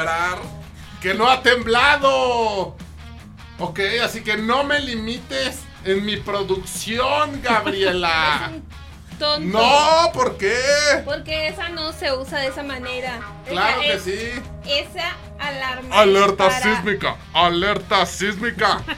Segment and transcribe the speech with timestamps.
[0.00, 0.38] Celebrar
[1.00, 2.76] que no ha temblado.
[3.58, 8.52] Ok, así que no me limites en mi producción, Gabriela.
[9.18, 9.58] Tonto.
[9.58, 10.56] No, ¿por qué?
[11.04, 13.20] Porque esa no se usa de esa manera.
[13.46, 14.42] Claro Esa que es- sí.
[14.66, 15.94] Esa alarma.
[16.00, 18.80] Alerta es para- sísmica, alerta sísmica.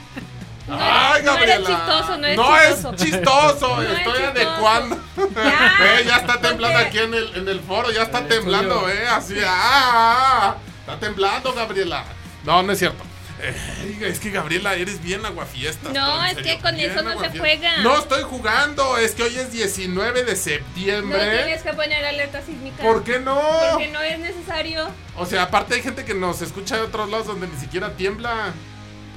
[0.65, 1.55] No, Ay, no Gabriela.
[1.55, 2.93] eres chistoso, no es No chistoso.
[2.93, 4.29] es chistoso, No es estoy chistoso.
[4.29, 4.97] adecuando.
[6.07, 9.03] Ya, está temblando porque- aquí en el, en el foro, ya está temblando, estudio.
[9.03, 9.35] eh, así.
[9.45, 10.55] ah, ah, ah.
[10.85, 12.05] Está temblando, Gabriela.
[12.45, 13.03] No, no es cierto.
[13.41, 15.89] Eh, es que Gabriela, eres bien aguafiesta.
[15.91, 17.77] No, es que con eso no se juega.
[17.81, 21.37] No estoy jugando, es que hoy es 19 de No septiembre.
[21.43, 22.83] tienes que poner alerta sísmica.
[22.83, 23.41] ¿Por qué no?
[23.71, 24.87] Porque no es necesario.
[25.17, 28.53] O sea, aparte hay gente que nos escucha de otros lados donde ni siquiera tiembla.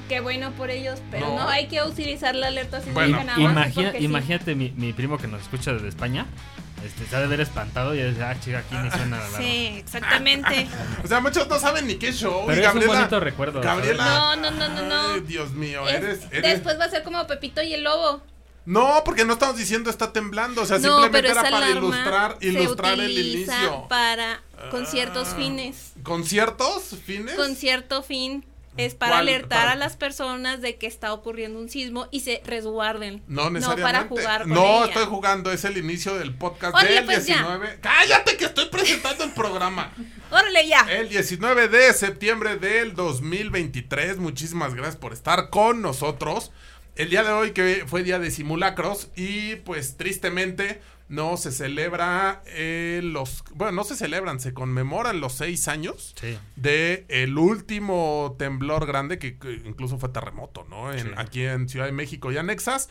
[0.09, 1.35] Qué bueno por ellos, pero No.
[1.43, 3.51] no, hay que utilizar la alerta sísmica Bueno, nada más.
[3.67, 3.97] Imagina- sí.
[4.05, 6.25] imagínate mi, mi primo que nos escucha desde España.
[6.83, 9.37] Este, se ha de ver espantado y dice, ah, chica, aquí ni suena la.
[9.37, 10.67] Sí, exactamente.
[11.03, 12.43] O sea, muchos no saben ni qué show.
[12.45, 14.05] Pero y es un Gabriela, bonito recuerdo, Gabriela.
[14.05, 15.13] No, no, no, no, no.
[15.13, 16.41] Ay, Dios mío, Es- eres, eres.
[16.53, 18.21] Después va a ser como Pepito y el Lobo.
[18.65, 20.61] No, porque no estamos diciendo está temblando.
[20.61, 23.53] O sea, no, simplemente pero era para ilustrar, ilustrar se el inicio.
[23.55, 23.87] Ah.
[23.87, 25.93] para conciertos fines.
[26.03, 26.95] ¿Conciertos?
[27.05, 27.35] ¿Fines?
[27.35, 28.43] Con cierto fin
[28.77, 32.41] es para alertar Para- a las personas de que está ocurriendo un sismo y se
[32.45, 33.23] resguarden.
[33.27, 33.81] No necesariamente.
[33.83, 34.85] para jugar con No, ella.
[34.85, 35.51] estoy jugando.
[35.51, 37.35] Es el inicio del podcast Órale, del pues, ya.
[37.37, 37.79] 19.
[37.81, 39.93] ¡Cállate que estoy presentando el programa!
[40.31, 40.85] ¡Órale ya!
[40.89, 44.17] El 19 de septiembre del 2023.
[44.17, 46.51] Muchísimas gracias por estar con nosotros.
[46.95, 52.41] El día de hoy que fue día de simulacros y pues tristemente no se celebra
[52.47, 53.43] eh, los...
[53.53, 56.37] Bueno, no se celebran, se conmemoran los seis años Sí.
[56.57, 60.91] de el último temblor grande que, que incluso fue terremoto, ¿no?
[60.91, 61.11] En, Sí.
[61.15, 62.89] Aquí en Ciudad de México y anexas.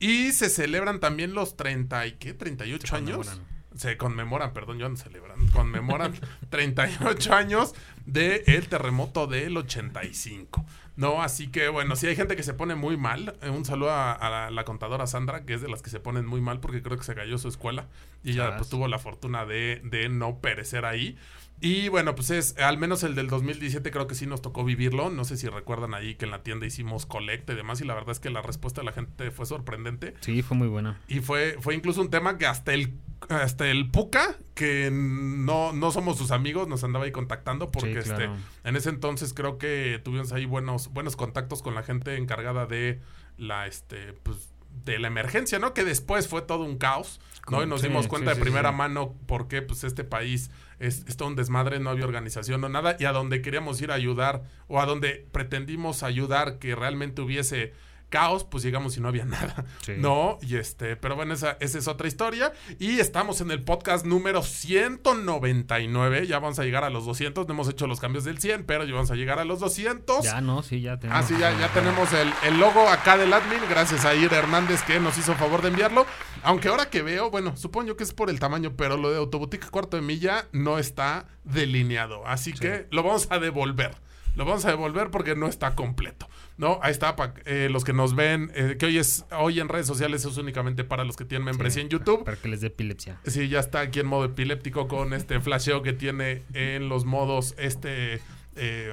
[0.00, 3.40] Y se celebran también los 30 y qué, 38 Se años.
[3.74, 6.14] Se conmemoran, perdón, yo no celebran, conmemoran
[6.50, 7.74] 38 años
[8.06, 10.64] del el terremoto del 85.
[10.96, 13.36] No, así que bueno, si hay gente que se pone muy mal.
[13.42, 16.00] eh, un saludo a, a la, la contadora Sandra, que es de las que se
[16.00, 17.86] ponen muy mal porque creo que se cayó su escuela
[18.24, 18.56] y ella Chas.
[18.56, 21.16] pues tuvo la fortuna de, de no perecer ahí.
[21.60, 25.10] Y bueno, pues es, al menos el del 2017 creo que sí nos tocó vivirlo.
[25.10, 27.80] No sé si recuerdan ahí que en la tienda hicimos colecta y demás.
[27.80, 30.14] Y la verdad es que la respuesta de la gente fue sorprendente.
[30.20, 31.00] Sí, fue muy buena.
[31.08, 32.94] Y fue, fue incluso un tema que hasta el,
[33.28, 38.08] hasta el Puca, que no, no somos sus amigos, nos andaba ahí contactando porque Sí,
[38.10, 38.34] claro.
[38.34, 42.66] este, en ese entonces creo que tuvimos ahí buenos, buenos contactos con la gente encargada
[42.66, 43.00] de
[43.36, 44.50] la, este, pues,
[44.84, 45.74] de la emergencia, ¿no?
[45.74, 47.20] Que después fue todo un caos,
[47.50, 47.62] ¿no?
[47.62, 51.04] Y nos Sí, dimos cuenta sí, de primera mano por qué, pues, este país es,
[51.20, 54.80] un desmadre, no había organización o nada, y a donde queríamos ir a ayudar, o
[54.80, 57.72] a donde pretendimos ayudar que realmente hubiese
[58.08, 59.64] caos, pues llegamos y no había nada.
[59.84, 59.92] Sí.
[59.98, 62.52] No, y este, pero bueno, esa, esa es otra historia.
[62.78, 66.26] Y estamos en el podcast número 199.
[66.26, 67.46] Ya vamos a llegar a los 200.
[67.46, 70.24] No hemos hecho los cambios del 100, pero ya vamos a llegar a los 200.
[70.24, 71.24] Ya no, sí, ya tenemos.
[71.24, 74.82] Ah, sí, ya, ya tenemos el, el logo acá del admin, gracias a Ir Hernández
[74.82, 76.06] que nos hizo favor de enviarlo.
[76.42, 79.68] Aunque ahora que veo, bueno, supongo que es por el tamaño, pero lo de Autoboutique
[79.70, 82.26] cuarto de milla no está delineado.
[82.26, 83.96] Así que lo vamos a devolver.
[84.34, 86.28] Lo vamos a devolver porque no está completo.
[86.58, 89.68] No, ahí está, pa- eh, los que nos ven, eh, que hoy es hoy en
[89.68, 92.24] redes sociales es únicamente para los que tienen membresía en YouTube.
[92.24, 93.20] Para que les dé epilepsia.
[93.26, 97.54] Sí, ya está aquí en modo epiléptico con este flasheo que tiene en los modos
[97.58, 98.20] este
[98.56, 98.92] eh,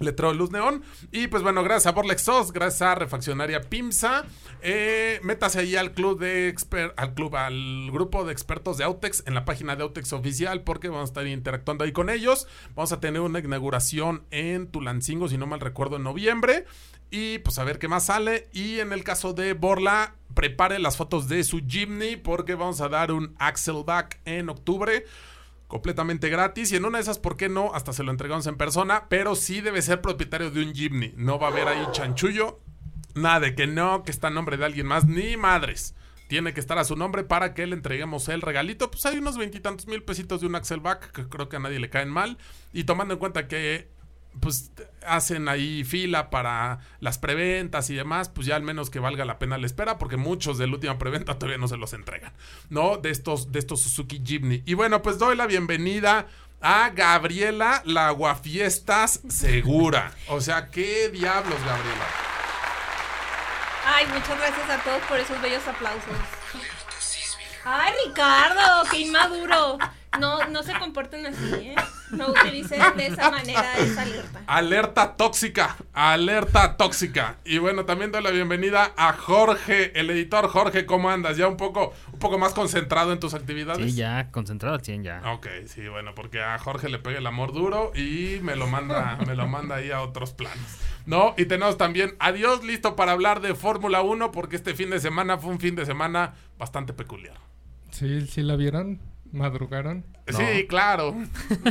[0.00, 0.82] letrero luz neón.
[1.12, 4.24] Y pues bueno, gracias a Borlex Sos, gracias a Refaccionaria Pimsa.
[4.62, 6.54] Eh, métase ahí al club de
[6.96, 10.88] al club, al grupo de expertos de Autex en la página de Autex oficial, porque
[10.88, 12.46] vamos a estar interactuando ahí con ellos.
[12.74, 16.64] Vamos a tener una inauguración en Tulancingo, si no mal recuerdo, en noviembre.
[17.10, 18.48] Y pues a ver qué más sale.
[18.52, 22.88] Y en el caso de Borla, prepare las fotos de su Jimny porque vamos a
[22.88, 25.04] dar un Axelback en octubre
[25.70, 26.70] completamente gratis.
[26.72, 27.72] Y en una de esas, ¿por qué no?
[27.72, 31.14] Hasta se lo entregamos en persona, pero sí debe ser propietario de un Jimny.
[31.16, 32.60] No va a haber ahí chanchullo.
[33.14, 35.94] Nada de que no, que está a nombre de alguien más, ni madres.
[36.28, 38.90] Tiene que estar a su nombre para que le entreguemos el regalito.
[38.90, 41.90] Pues hay unos veintitantos mil pesitos de un Axelback que creo que a nadie le
[41.90, 42.36] caen mal.
[42.72, 43.90] Y tomando en cuenta que
[44.38, 44.70] pues
[45.06, 49.38] hacen ahí fila para las preventas y demás, pues ya al menos que valga la
[49.38, 52.32] pena la espera, porque muchos de la última preventa todavía no se los entregan,
[52.68, 52.96] ¿no?
[52.96, 54.62] De estos, de estos Suzuki Jimny.
[54.66, 56.26] Y bueno, pues doy la bienvenida
[56.60, 60.12] a Gabriela la Aguafiestas Segura.
[60.28, 62.06] O sea, ¿qué diablos, Gabriela?
[63.86, 66.16] Ay, muchas gracias a todos por esos bellos aplausos.
[67.64, 69.78] Ay, Ricardo, qué inmaduro.
[70.18, 71.76] No, no se comporten así, ¿eh?
[72.10, 74.40] No utilicen de esa manera esa alerta.
[74.48, 77.36] Alerta tóxica, alerta tóxica.
[77.44, 81.36] Y bueno, también doy la bienvenida a Jorge, el editor Jorge, ¿cómo andas?
[81.36, 83.92] Ya un poco, un poco más concentrado en tus actividades.
[83.92, 85.22] Sí, ya, concentrado al 100 ya.
[85.32, 89.16] Ok, sí, bueno, porque a Jorge le pega el amor duro y me lo manda,
[89.26, 90.58] me lo manda ahí a otros planos.
[91.06, 94.98] No, y tenemos también adiós, listo para hablar de Fórmula 1, porque este fin de
[94.98, 97.36] semana fue un fin de semana bastante peculiar.
[97.90, 99.00] Sí, sí la vieron,
[99.32, 100.04] madrugaron.
[100.28, 101.16] Sí, claro.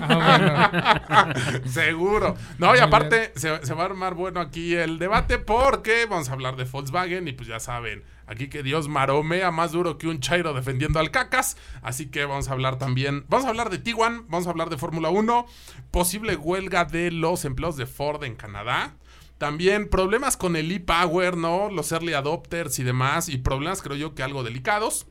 [0.02, 1.34] Ah,
[1.66, 2.36] Seguro.
[2.58, 6.34] No, y aparte se, se va a armar bueno aquí el debate porque vamos a
[6.34, 10.20] hablar de Volkswagen y pues ya saben, aquí que Dios maromea más duro que un
[10.20, 11.58] chairo defendiendo al cacas.
[11.82, 14.78] Así que vamos a hablar también, vamos a hablar de Tiguan, vamos a hablar de
[14.78, 15.46] Fórmula 1,
[15.92, 18.96] posible huelga de los empleados de Ford en Canadá.
[19.38, 21.70] También problemas con el e-Power, ¿no?
[21.70, 23.30] Los early adopters y demás.
[23.30, 25.08] Y problemas creo yo que algo delicados.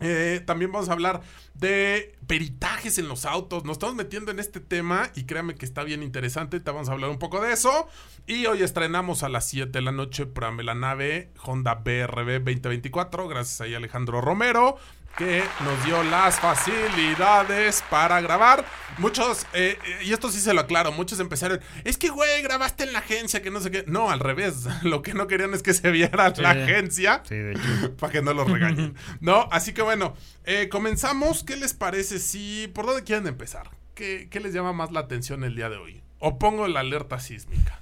[0.00, 1.20] Eh, también vamos a hablar
[1.54, 3.64] de peritajes en los autos.
[3.64, 6.60] Nos estamos metiendo en este tema y créanme que está bien interesante.
[6.60, 7.88] Te vamos a hablar un poco de eso.
[8.26, 13.28] Y hoy estrenamos a las 7 de la noche para la nave Honda BRB 2024.
[13.28, 14.76] Gracias a Alejandro Romero
[15.16, 18.64] que nos dio las facilidades para grabar.
[18.98, 22.84] Muchos, eh, eh, y esto sí se lo aclaro, muchos empezaron, es que güey, grabaste
[22.84, 23.84] en la agencia, que no sé qué.
[23.86, 26.42] No, al revés, lo que no querían es que se viera Sí.
[26.42, 27.22] la agencia.
[27.28, 27.96] Sí, de hecho.
[27.96, 28.94] Para que no los regañen.
[29.20, 30.14] no, así que bueno,
[30.44, 31.44] eh, comenzamos.
[31.44, 32.70] ¿Qué les parece si...
[32.74, 33.70] ¿Por dónde quieren empezar?
[33.94, 36.02] ¿Qué, qué les llama más la atención el día de hoy?
[36.18, 37.80] ¿O pongo la alerta sísmica?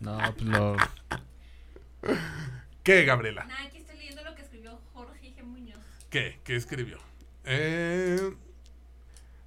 [0.00, 0.76] No, pues lo.
[2.82, 3.44] ¿Qué, Gabriela?
[3.44, 5.42] Nada, aquí estoy leyendo lo que escribió Jorge G.
[5.44, 5.78] Muñoz.
[6.14, 6.38] ¿Qué?
[6.44, 6.98] ¿Qué escribió?
[7.44, 8.20] Eh...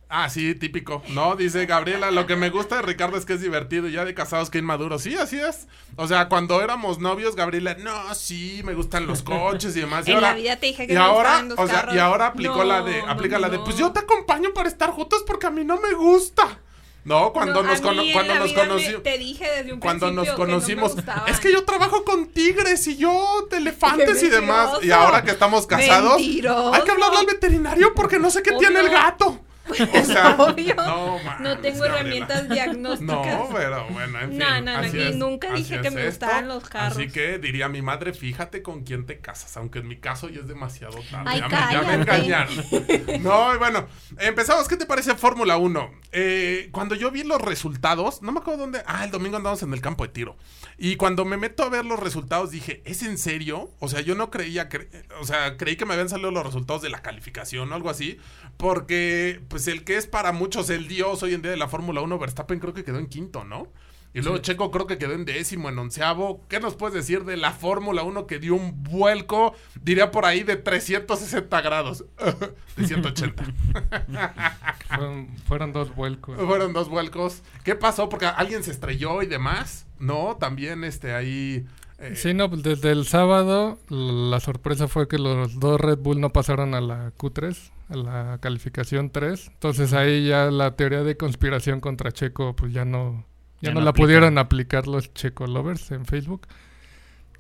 [0.10, 1.02] Ah, sí, típico.
[1.08, 4.04] No, dice Gabriela, lo que me gusta de Ricardo es que es divertido y ya
[4.04, 5.00] de casados que inmaduro.
[5.00, 5.70] Sí, así es.
[5.96, 10.06] O sea, cuando éramos novios, Gabriela, no, sí, me gustan los coches y demás.
[10.10, 11.76] Y En ahora, la vida te dije que y me ahora, gustaban los o sea,
[11.76, 11.96] carros.
[11.96, 14.90] y ahora aplicó la de, aplica no, la de, pues yo te acompaño para estar
[14.90, 16.60] juntos porque a mí no me gusta.
[17.08, 19.02] No, cuando No, nos, cono- cuando nos conocimos.
[19.04, 20.94] Te dije desde un Cuando nos que no conocimos,
[21.28, 24.84] es que yo trabajo con tigres y yo de elefantes y demás.
[24.84, 26.74] Y ahora que estamos casados, Mentiroso.
[26.74, 28.60] hay que hablarle al veterinario porque no sé qué Obvio.
[28.60, 29.40] tiene el gato.
[30.02, 30.76] O sea, Obvio.
[30.76, 32.00] no, No, tengo Gabriela.
[32.00, 33.16] herramientas diagnósticas.
[33.40, 34.38] No, pero bueno, en fin.
[34.40, 36.26] No, no, no, así y es, nunca dije que es me esto.
[36.26, 36.98] gustaban los carros.
[36.98, 40.40] Así que diría mi madre, fíjate con quién te casas, aunque en mi caso ya
[40.42, 41.24] es demasiado tarde.
[41.30, 42.54] Ay, ya, me, ya me cállate.
[42.54, 43.24] engañaron.
[43.24, 43.88] No, y bueno,
[44.20, 44.68] empezamos.
[44.68, 45.92] ¿Qué te parece Fórmula 1?
[46.12, 48.82] Eh, cuando yo vi los resultados, no me acuerdo dónde.
[48.86, 50.38] Ah, el domingo andamos en el campo de tiro.
[50.78, 53.72] Y cuando me meto a ver los resultados, dije, ¿es en serio?
[53.80, 54.88] O sea, yo no creía, cre-
[55.20, 58.20] o sea, creí que me habían salido los resultados de la calificación o algo así.
[58.58, 62.02] Porque, pues, el que es para muchos el dios hoy en día de la Fórmula
[62.02, 63.72] 1, Verstappen creo que quedó en quinto, ¿no?
[64.18, 66.42] Y luego Checo creo que quedó en décimo, en onceavo.
[66.48, 70.42] ¿Qué nos puedes decir de la Fórmula 1 que dio un vuelco, diría por ahí,
[70.42, 72.04] de 360 grados?
[72.78, 73.44] de 180.
[74.88, 76.36] fueron, fueron dos vuelcos.
[76.36, 77.44] Fueron dos vuelcos.
[77.64, 78.10] ¿Qué pasó?
[78.10, 79.86] Porque alguien se estrelló y demás.
[80.00, 81.68] No, también este ahí.
[82.00, 86.20] Eh, Sí, no, pues desde el sábado la sorpresa fue que los dos Red Bull
[86.22, 87.58] no pasaron a la Q3,
[87.90, 89.48] a la calificación 3.
[89.54, 93.26] Entonces ahí ya la teoría de conspiración contra Checo pues ya no
[93.62, 94.06] ya, Ya no, no la aplica.
[94.06, 96.48] pudieron aplicar los Checo lovers en Facebook.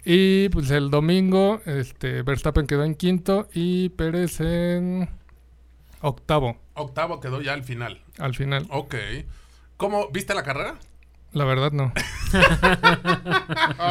[0.06, 5.10] Y pues el domingo este Verstappen quedó en quinto y Pérez en
[6.02, 8.02] octavo Octavo quedó ya al final.
[8.18, 8.68] al final.
[8.70, 8.96] Ok.
[9.78, 10.08] ¿Cómo?
[10.10, 10.76] ¿Viste la carrera?
[11.34, 11.92] La verdad no.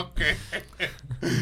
[0.02, 0.21] ok.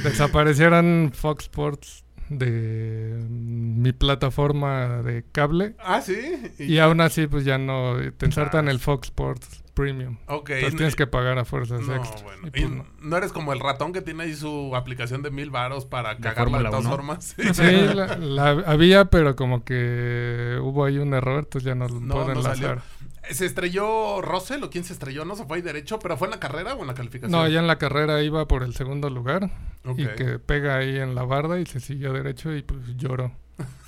[0.02, 5.74] Desaparecieron Fox Sports de mi plataforma de cable.
[5.78, 6.16] Ah, sí.
[6.58, 8.70] Y aún así, pues ya no te insertan Ah.
[8.70, 10.18] el Fox Sports Premium.
[10.26, 10.50] Ok.
[10.50, 12.22] Entonces tienes que pagar a fuerzas No, extra.
[12.22, 12.42] bueno.
[12.44, 12.86] Y, Y pues, no.
[13.02, 16.58] no eres como el ratón que tiene ahí su aplicación de mil varos para cagarla
[16.58, 16.90] de todas 1.
[16.90, 17.34] formas.
[17.36, 17.62] Sí,
[17.94, 22.14] la, la había, pero como que hubo ahí un error, entonces ya no lo No,
[22.24, 22.32] salió.
[22.32, 22.82] enlazar.
[23.30, 25.24] ¿Se estrelló Russell o quién se estrelló?
[25.24, 27.32] No se fue ahí derecho, pero fue en la carrera o en la calificación.
[27.32, 29.50] No, ya en la carrera iba por el segundo lugar
[29.96, 33.32] y que pega ahí en la barda y se siguió derecho y pues lloró.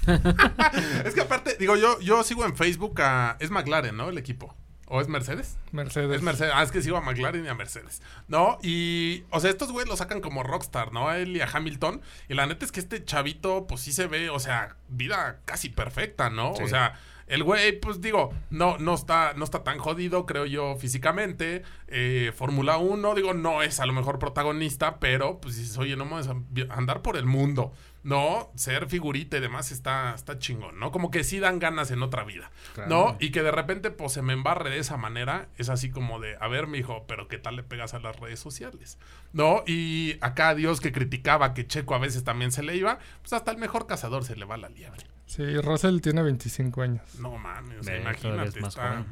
[1.05, 3.37] es que aparte, digo, yo, yo sigo en Facebook a.
[3.41, 4.09] Es McLaren, ¿no?
[4.09, 4.55] El equipo.
[4.89, 5.59] ¿O es Mercedes?
[5.73, 6.17] Mercedes.
[6.17, 6.53] Es Mercedes.
[6.55, 8.03] Ah, es que sigo a McLaren y a Mercedes.
[8.29, 8.59] ¿No?
[8.63, 9.25] Y.
[9.31, 11.09] O sea, estos güeyes lo sacan como rockstar, ¿no?
[11.09, 12.01] A él y a Hamilton.
[12.29, 15.69] Y la neta es que este chavito, pues sí se ve, o sea, vida casi
[15.69, 16.53] perfecta, ¿no?
[16.53, 16.99] O sea.
[17.27, 21.63] El güey, pues digo, no, no, está, no está tan jodido, creo yo, físicamente.
[21.89, 26.07] Eh, Fórmula 1, digo, no es a lo mejor protagonista, pero pues dices, oye, no
[26.17, 27.73] a andar por el mundo.
[28.05, 30.93] No, ser figurita y demás está, está chingón, ¿no?
[30.93, 32.53] Como que sí dan ganas en otra vida,
[32.87, 33.17] ¿no?
[33.19, 36.37] Y que de repente, pues se me embarre de esa manera, es así como de,
[36.41, 38.99] a ver, mijo, pero ¿qué tal le pegas a las redes sociales?
[39.33, 39.65] ¿No?
[39.67, 43.51] Y acá Dios que criticaba que Checo a veces también se le iba, pues hasta
[43.51, 45.16] el mejor cazador se le va la liebre.
[45.27, 47.03] Sí, Russell tiene 25 años.
[47.19, 48.61] No mames, o sea, Ve, imagínate.
[48.61, 49.05] más está-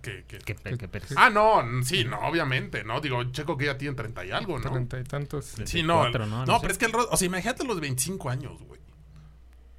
[0.00, 0.24] pe-
[0.78, 1.12] que Pérez.
[1.16, 3.00] Ah, no, sí, no, obviamente, ¿no?
[3.00, 4.70] Digo, Checo que ya tiene 30 y algo, ¿no?
[4.70, 5.44] Treinta y tantos.
[5.64, 6.46] Sí, no, 34, no, ¿no?
[6.46, 6.60] No sé.
[6.60, 8.80] pero es que el o sea, imagínate los 25 años, güey.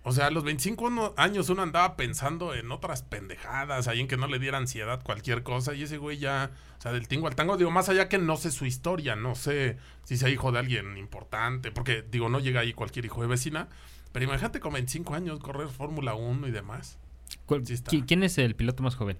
[0.03, 4.07] O sea, a los 25 uno- años uno andaba pensando en otras pendejadas, ahí en
[4.07, 7.27] que no le diera ansiedad cualquier cosa, y ese güey ya, o sea, del tingo
[7.27, 10.53] al tango, digo, más allá que no sé su historia, no sé si sea hijo
[10.53, 13.67] de alguien importante, porque, digo, no llega ahí cualquier hijo de vecina,
[14.11, 16.97] pero imagínate con 25 años correr Fórmula 1 y demás.
[17.45, 17.91] ¿Cuál- sí está.
[17.91, 19.17] qui- ¿Quién es el piloto más joven?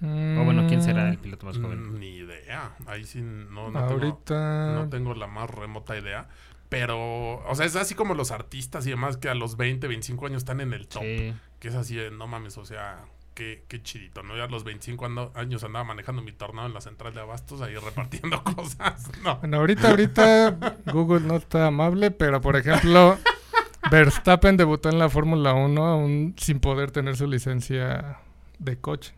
[0.00, 1.94] Mm, O bueno, ¿quién será el piloto más joven?
[1.94, 3.92] Mm, Ni idea, ahí sí no, no tengo...
[3.92, 4.72] Ahorita.
[4.74, 6.28] No tengo la más remota idea.
[6.68, 10.26] Pero, o sea, es así como los artistas y demás que a los 20, 25
[10.26, 11.02] años están en el top.
[11.02, 11.32] Sí.
[11.60, 13.04] Que es así, de, no mames, o sea,
[13.34, 14.36] qué, qué chidito, ¿no?
[14.36, 17.60] Ya a los 25 ando- años andaba manejando mi tornado en la central de abastos,
[17.62, 19.08] ahí repartiendo cosas.
[19.22, 19.36] No.
[19.36, 23.18] Bueno, ahorita, ahorita Google no está amable, pero por ejemplo,
[23.90, 28.18] Verstappen debutó en la Fórmula 1 aún sin poder tener su licencia
[28.58, 29.14] de coche.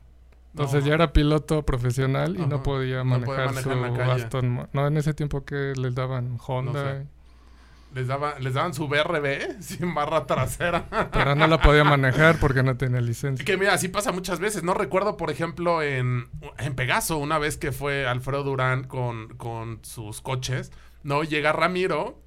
[0.53, 0.89] Entonces No.
[0.89, 2.47] ya era piloto profesional y Ajá.
[2.49, 4.25] no podía No podía manejar manejar su.
[4.25, 7.07] Aston No, en ese tiempo que les daban Honda, sé.
[7.95, 10.87] Les, daba, les daban su BRB sin barra trasera.
[11.13, 13.45] pero no la podía manejar porque no tenía licencia.
[13.45, 14.63] Que mira, así pasa muchas veces.
[14.63, 19.81] No recuerdo, por ejemplo, en, en Pegaso, una vez que fue Alfredo Durán con, con
[19.83, 20.73] sus coches,
[21.05, 21.23] ¿no?
[21.23, 22.19] Llega Ramiro,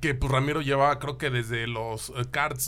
[0.00, 2.24] que pues Ramiro llevaba creo que desde los eh,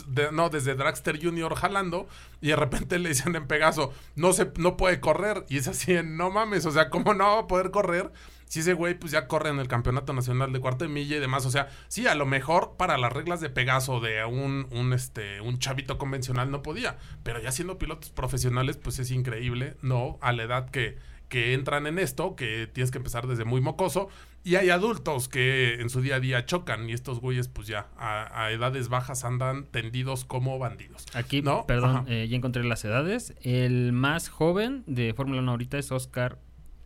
[0.09, 2.09] de- no, desde Dragster Junior jalando,
[2.41, 5.45] y de repente le dicen en Pegaso, no se, no puede correr.
[5.49, 8.11] Y es así, no mames, o sea, ¿cómo no va a poder correr?
[8.47, 11.21] Si ese güey pues ya corre en el campeonato nacional de cuarto de milla y
[11.21, 14.93] demás, o sea, sí, a lo mejor para las reglas de Pegaso de un, un,
[14.93, 20.19] este, un chavito convencional no podía, pero ya siendo pilotos profesionales pues es increíble, ¿no?
[20.21, 20.99] A la edad que,
[21.31, 24.09] que entran en esto, que tienes que empezar desde muy mocoso,
[24.45, 27.89] y hay adultos que en su día a día chocan y estos güeyes pues ya
[27.97, 31.07] a, a edades bajas andan tendidos como bandidos.
[31.15, 31.67] Aquí, ¿No?
[31.67, 33.33] perdón, eh, ya encontré las edades.
[33.43, 36.39] El más joven de Fórmula 1 ahorita es Oscar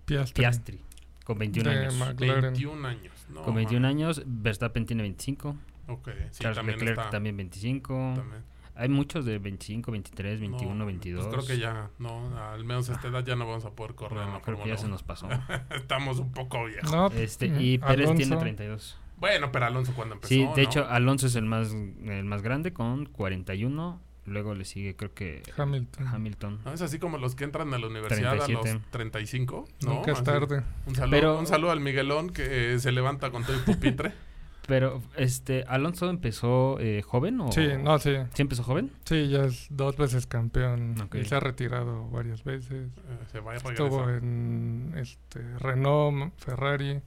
[0.04, 0.42] Piastri.
[0.42, 0.80] Piastri,
[1.24, 1.94] con 21 De años.
[1.96, 2.42] McLaren.
[2.42, 3.12] 21 años.
[3.30, 3.96] No, Con 21 mames.
[4.18, 5.56] años, Verstappen tiene 25.
[5.88, 8.12] Ok, sí, Charles también Leclerc está- también 25.
[8.16, 8.42] también.
[8.76, 11.26] Hay muchos de 25, 23, 21, No, 22.
[11.26, 13.94] Pues creo que ya, no, al menos a esta edad ya no vamos a poder
[13.94, 14.92] correr en No, la creo que ya se 1.
[14.94, 15.28] nos pasó.
[15.70, 16.90] Estamos un poco viejos.
[16.90, 18.38] No, Este, mm, y Pérez tiene Alonso.
[18.38, 18.98] 32.
[19.18, 20.28] Bueno, pero Alonso cuando empezó.
[20.28, 20.56] Sí, de ¿no?
[20.56, 24.00] hecho, Alonso es el más, el más grande con 41.
[24.26, 26.06] Luego le sigue, creo que Hamilton.
[26.08, 26.60] Hamilton.
[26.64, 26.72] ¿No?
[26.72, 28.72] Es así como los que entran a la universidad a 37.
[28.74, 29.66] los 35.
[29.82, 29.94] ¿no?
[29.94, 30.24] Nunca es Así.
[30.24, 30.62] tarde.
[30.86, 34.12] Un saludo, Pero- un saludo al Miguelón que eh, se levanta con todo el pupitre.
[34.66, 37.52] Pero, este, ¿Alonso empezó eh, joven o...?
[37.52, 38.16] Sí, no, sí.
[38.32, 38.90] ¿Sí empezó joven?
[39.04, 42.70] Sí, ya es dos veces campeón y se ha retirado varias veces.
[42.70, 47.00] Eh, se va Estuvo en este, Renault, Ferrari,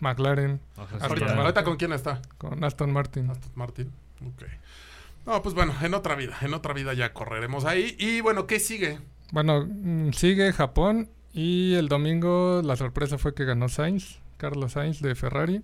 [0.00, 2.20] McLaren, O sea, ahorita con quién está?
[2.36, 3.30] con Aston Martin.
[3.30, 3.90] Aston Martin.
[4.26, 4.44] Ok.
[5.24, 7.96] No, pues bueno, en otra vida, en otra vida ya correremos ahí.
[7.98, 9.00] Y bueno, ¿qué sigue?
[9.32, 15.00] Bueno, mm, sigue Japón y el domingo la sorpresa fue que ganó Sainz, Carlos Sainz
[15.00, 15.62] de Ferrari,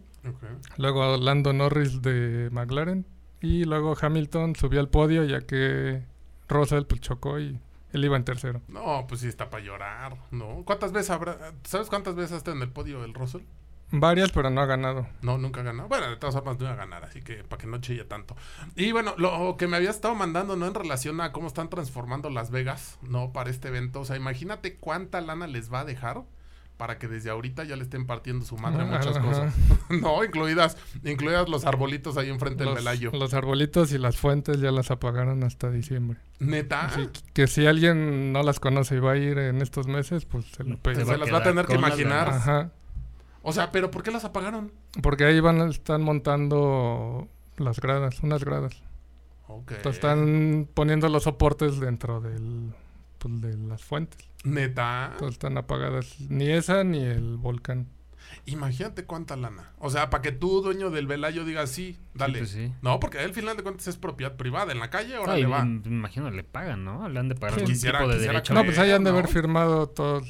[0.77, 3.07] Luego Lando Norris de McLaren
[3.41, 6.03] y luego Hamilton subió al podio ya que
[6.49, 7.59] Russell pues, chocó y
[7.93, 8.63] él iba en tercero.
[8.69, 10.63] No, pues sí está para llorar, ¿no?
[10.65, 11.53] ¿Cuántas veces habrá?
[11.65, 13.43] ¿Sabes cuántas veces está en el podio el Russell?
[13.95, 15.07] Varias, pero no ha ganado.
[15.21, 15.87] No, nunca ha ganado.
[15.87, 18.35] Bueno, de todas formas no iba a ganar, así que para que no chille tanto.
[18.75, 20.67] Y bueno, lo que me había estado mandando, ¿no?
[20.67, 23.33] En relación a cómo están transformando Las Vegas, ¿no?
[23.35, 24.01] Para este evento.
[24.01, 26.23] O sea, imagínate cuánta lana les va a dejar
[26.83, 29.21] para que desde ahorita ya le estén partiendo su madre muchas Ajá.
[29.25, 29.55] cosas.
[30.03, 33.13] no, incluidas, incluidas los arbolitos ahí enfrente del Los, Velayo.
[33.13, 36.19] los arbolitos y las fuentes ya las apagaron hasta diciembre.
[36.41, 36.87] Neta.
[36.87, 40.47] Así que si alguien no las conoce y va a ir en estos meses, pues
[40.47, 42.31] se lo Se, las va a tener que las imaginar.
[42.31, 42.73] Ajá.
[43.43, 44.73] O sea, pero ¿por qué las apagaron?
[45.05, 48.83] Porque ahí van, están montando las gradas, unas gradas.
[49.47, 49.71] Ok.
[49.71, 52.75] Entonces están poniendo los soportes dentro del,
[53.23, 54.19] pues, de las fuentes.
[54.45, 55.11] Neta.
[55.13, 57.89] Entonces están apagadas ni esa ni el volcán.
[58.47, 59.73] Imagínate cuánta lana.
[59.79, 62.39] O sea, para que tú, dueño del Velayo, digas sí, dale.
[62.39, 62.73] pues sí.
[62.81, 64.73] No, porque al final de cuentas es propiedad privada.
[64.73, 65.65] En la calle, ahora y le va.
[65.65, 67.09] me imagino le pagan, ¿no?
[67.09, 67.61] Le han de pagar Sí.
[67.65, 68.55] un Quisiera- tipo de derecho.
[68.55, 70.29] No, pues ahí han de haber firmado todos.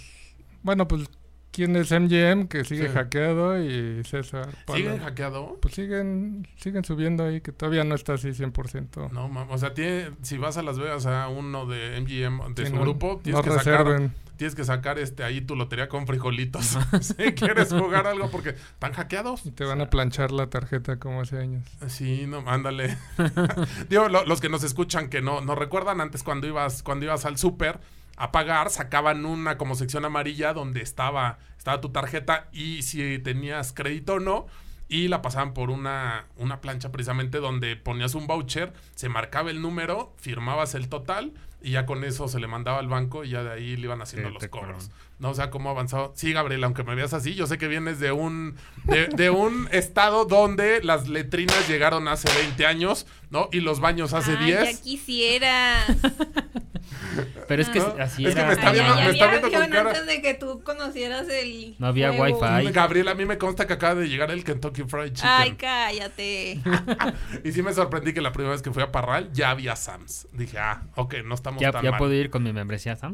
[0.62, 1.08] Bueno, pues,
[1.52, 2.48] ¿quién es MGM?
[2.48, 2.94] Que sigue Sí.
[2.94, 4.48] hackeado y César.
[4.66, 4.76] Palo.
[4.78, 5.58] ¿Siguen hackeado?
[5.60, 9.10] Pues siguen, siguen subiendo ahí, que todavía no está así 100%.
[9.12, 12.64] No, mam- o sea, tiene, si vas a Las Vegas a uno de MGM, de
[12.64, 15.88] Sí, su no- grupo, tienes no que sacar tienes que sacar este ahí tu lotería
[15.88, 16.76] con frijolitos.
[17.00, 19.46] si quieres jugar algo porque están hackeados.
[19.46, 21.62] Y te van a planchar la tarjeta como hace años.
[21.86, 22.96] Sí, no, ándale.
[23.88, 27.24] Digo, lo- los que nos escuchan que no, no recuerdan antes cuando ibas, cuando ibas
[27.24, 27.78] al súper
[28.16, 33.72] a pagar, sacaban una como sección amarilla donde estaba, estaba tu tarjeta y si tenías
[33.72, 34.46] crédito o no.
[34.88, 39.62] Y la pasaban por una, una plancha precisamente donde ponías un voucher, se marcaba el
[39.62, 43.42] número, firmabas el total y ya con eso se le mandaba al banco y ya
[43.42, 44.90] de ahí le iban haciendo Sí, los cobros.
[45.22, 46.12] No, o sea, cómo ha avanzado.
[46.16, 49.68] Sí, Gabriel, aunque me veas así, yo sé que vienes de un de, de un
[49.72, 53.48] estado donde las letrinas llegaron hace 20 años, ¿no?
[53.52, 54.76] Y los baños hace Ay, 10.
[54.78, 55.84] ya quisiera.
[57.46, 58.48] Pero es que No, así es que era.
[58.48, 59.90] me está Ay, viendo- ya, me está había viendo con cara.
[59.90, 62.40] antes de que tú conocieras el No había juego.
[62.40, 62.72] wifi.
[62.72, 65.30] Gabriel, a mí me consta que acaba de llegar el Kentucky Fried Chicken.
[65.30, 66.60] Ay, cállate.
[67.44, 70.26] y sí me sorprendí que la primera vez que fui a Parral ya había Sam's.
[70.32, 71.98] Dije, ah, ok, no estamos Ya, tan ya mal.
[71.98, 73.12] puedo ir con mi membresía, Sam.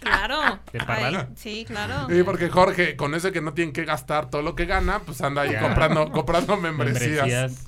[0.00, 0.60] Claro.
[0.72, 0.80] ¿De?
[0.86, 2.08] Ay, sí, claro.
[2.08, 5.20] Sí, porque Jorge, con eso que no tienen que gastar todo lo que gana, pues
[5.20, 7.66] anda ahí comprando, comprando membresías.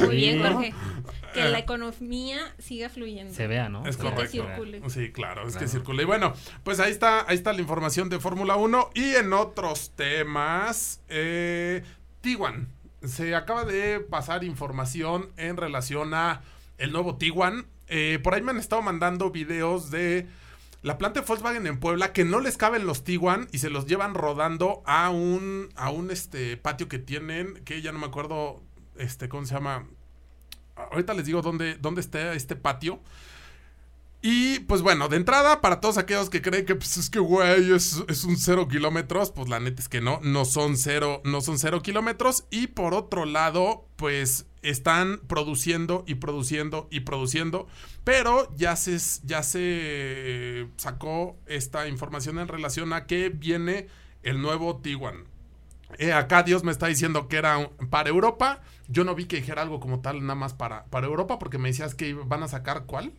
[0.00, 0.72] Muy bien, Jorge.
[1.34, 3.32] Que la economía siga fluyendo.
[3.34, 3.86] Se vea, ¿no?
[3.86, 4.30] Es Y que correcto.
[4.32, 4.82] circule.
[4.90, 5.72] Sí, claro, es que Claro.
[5.72, 6.02] circula.
[6.02, 8.90] Y bueno, pues ahí está, ahí está la información de Fórmula 1.
[8.94, 11.82] Y en otros temas, eh,
[12.20, 12.68] Tiguan.
[13.02, 16.42] Se acaba de pasar información en relación a
[16.78, 17.66] el nuevo Tiguan.
[17.88, 20.26] Eh, por ahí me han estado mandando videos de
[20.82, 23.86] la planta de Volkswagen en Puebla que no les caben los Tiguan y se los
[23.86, 28.62] llevan rodando a un, a un este, patio que tienen, que ya no me acuerdo,
[28.96, 29.86] este, ¿cómo se llama?
[30.74, 33.00] Ahorita les digo dónde, dónde está este patio.
[34.22, 37.72] Y pues bueno, de entrada, para todos aquellos que creen que pues, es que, güey,
[37.72, 41.40] es, es un cero kilómetros, pues la neta es que no, no son cero, no
[41.40, 42.44] son cero kilómetros.
[42.50, 47.66] Y por otro lado, pues están produciendo y produciendo y produciendo.
[48.04, 53.88] Pero ya se, ya se sacó esta información en relación a que viene
[54.22, 55.24] el nuevo Tiguan.
[55.98, 58.62] Eh, acá Dios me está diciendo que era para Europa.
[58.88, 61.68] Yo no vi que dijera algo como tal, nada más para, para Europa, porque me
[61.68, 63.12] decías que van a sacar cuál.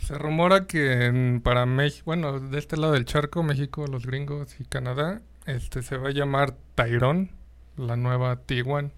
[0.00, 4.64] Se rumora que para México, bueno, de este lado del charco, México, los gringos y
[4.64, 7.30] Canadá, este se va a llamar Tyrone,
[7.76, 8.92] la nueva Tiguan.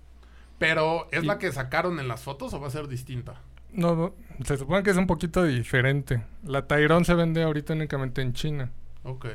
[0.59, 3.40] Pero, ¿es Y- la que sacaron en las fotos o va a ser distinta?
[3.73, 4.14] No,
[4.45, 6.23] se supone que es un poquito diferente.
[6.45, 8.71] La Tyrone se vende ahorita únicamente en China.
[9.03, 9.27] Ok.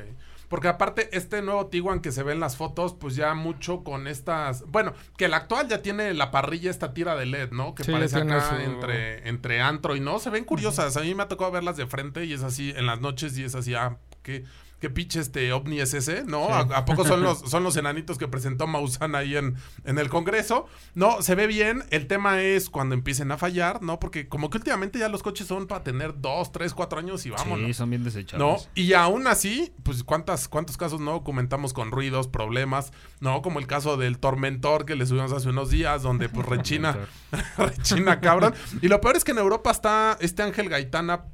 [0.49, 4.07] Porque aparte, este nuevo Tiguan que se ve en las fotos, pues ya mucho con
[4.07, 4.63] estas.
[4.67, 7.73] Bueno, que el actual ya tiene la parrilla, esta tira de LED, ¿no?
[7.73, 10.19] Que Sí, parece acá su- entre, entre antro y no.
[10.19, 10.97] Se ven curiosas.
[10.97, 13.45] A mí me ha tocado verlas de frente y es así en las noches y
[13.45, 14.43] es así, ah, qué,
[14.81, 16.49] qué pinche este ovni es ese, ¿no?
[16.49, 20.09] ¿A, a poco son los, son los enanitos que presentó Maussan ahí en, en el
[20.09, 20.65] Congreso?
[20.95, 21.83] No, se ve bien.
[21.91, 23.99] El tema es cuando empiecen a fallar, ¿no?
[23.99, 27.29] Porque como que últimamente ya los coches son para tener dos, tres, cuatro años y
[27.29, 27.67] vámonos.
[27.67, 28.05] Sí, son bien ¿No?
[28.05, 28.69] desechables.
[28.73, 33.43] Y aún así, pues ¿cuántas, cuántos casos no documentamos con ruidos, problemas, ¿no?
[33.43, 36.97] Como el caso del Tormentor que le subimos hace unos días, donde pues rechina,
[37.57, 38.55] rechina cabrón.
[38.81, 41.25] Y lo peor es que en Europa está este Ángel Gaitana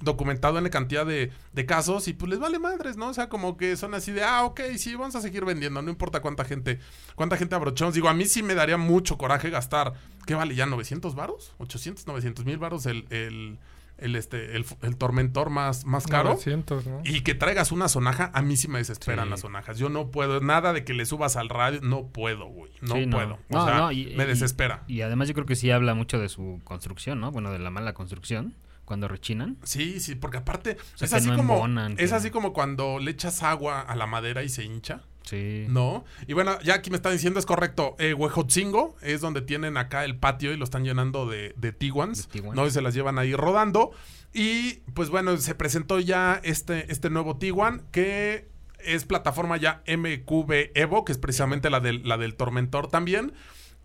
[0.00, 3.08] documentado en la cantidad de, de casos y pues les vale madres, ¿no?
[3.08, 5.90] O sea, como que son así de, ah, ok, sí, vamos a seguir vendiendo, no
[5.90, 6.78] importa cuánta gente,
[7.14, 7.94] cuánta gente abrochamos.
[7.94, 9.92] Digo, a mí sí me daría mucho coraje gastar,
[10.26, 10.66] ¿qué vale ya?
[10.66, 11.54] ¿900 varos?
[11.58, 13.58] ¿800, 900 mil varos el, el,
[13.98, 16.30] el, este, el, el Tormentor más, más caro?
[16.30, 17.00] 900, ¿no?
[17.04, 19.30] Y que traigas una sonaja, a mí sí me desesperan Sí.
[19.30, 19.78] las sonajas.
[19.78, 22.72] Yo no puedo, nada de que le subas al radio, no puedo, güey.
[22.80, 23.34] No Sí, puedo.
[23.34, 24.84] O No, sea, no, y- me y- desespera.
[24.88, 27.30] Y además yo creo que sí habla mucho de su construcción, ¿no?
[27.30, 28.54] Bueno, de la mala construcción,
[28.90, 29.56] cuando rechinan.
[29.62, 32.98] Sí, sí, porque aparte sea, es así no como embonan, es que- así como cuando
[32.98, 35.66] le echas agua a la madera y se hincha, Sí.
[35.68, 36.04] ¿no?
[36.26, 37.94] Y bueno, ya aquí me están diciendo es correcto.
[38.00, 42.28] Eh, Huejotzingo es donde tienen acá el patio y lo están llenando de, De Tiguans.
[42.52, 42.66] ¿no?
[42.66, 43.92] Y se las llevan ahí rodando.
[44.34, 48.48] Y pues bueno, se presentó ya este, este nuevo Tiguan que
[48.80, 53.32] es plataforma ya MQB Evo, que es precisamente la del, la del Tormentor también.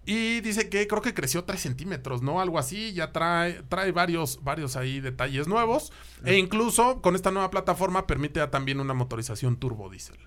[0.05, 2.39] Y dice que creo que creció 3 centímetros, ¿no?
[2.39, 2.93] Algo así.
[2.93, 5.91] Ya trae, trae varios, varios ahí detalles nuevos.
[6.23, 10.17] E incluso con esta nueva plataforma permite ya también una motorización turbo diésel.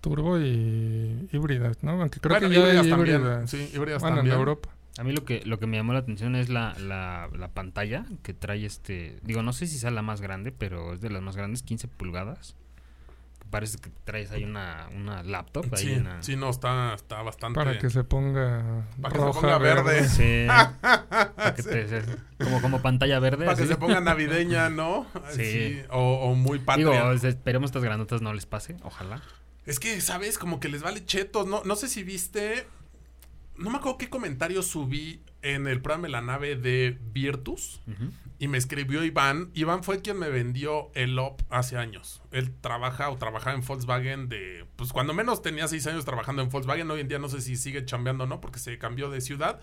[0.00, 1.92] Turbo y híbridas, ¿no?
[1.92, 3.50] Aunque creo Bueno, que ya hay híbridas también, híbridas.
[3.50, 4.34] sí, híbridas bueno, también.
[4.34, 4.68] en Europa.
[4.98, 8.04] A mí lo que, lo que me llamó la atención es la, la, la pantalla
[8.22, 9.18] que trae este...
[9.22, 11.88] Digo, no sé si sea la más grande, pero es de las más grandes, 15
[11.88, 12.54] pulgadas.
[13.50, 15.66] Parece que traes ahí una, una laptop.
[15.72, 16.22] Ahí Sí, una...
[16.22, 17.54] sí, no, está, está bastante.
[17.58, 20.08] Para que se ponga Para que se roja, ponga verde.
[20.08, 20.46] Sí.
[20.80, 22.04] Para que te-
[22.44, 23.44] como, como pantalla verde.
[23.46, 25.06] Para que se ponga navideña, ¿no?
[25.30, 25.82] Sí.
[25.90, 27.12] O, o muy Digo, patria.
[27.12, 28.76] esperemos estas granotas no les pase.
[28.82, 29.22] Ojalá.
[29.66, 30.36] Es que, ¿sabes?
[30.38, 31.46] Como que les vale chetos.
[31.46, 32.66] No, no sé si viste.
[33.56, 37.80] No me acuerdo qué comentario subí en el programa de la nave de Virtus.
[38.38, 39.50] Y me escribió Iván.
[39.54, 42.22] Iván fue quien me vendió el OP hace años.
[42.32, 44.66] Él trabaja o trabajaba en Volkswagen de.
[44.76, 46.90] Pues cuando menos tenía seis años trabajando en Volkswagen.
[46.90, 49.60] Hoy en día no sé si sigue chambeando o no, porque se cambió de ciudad.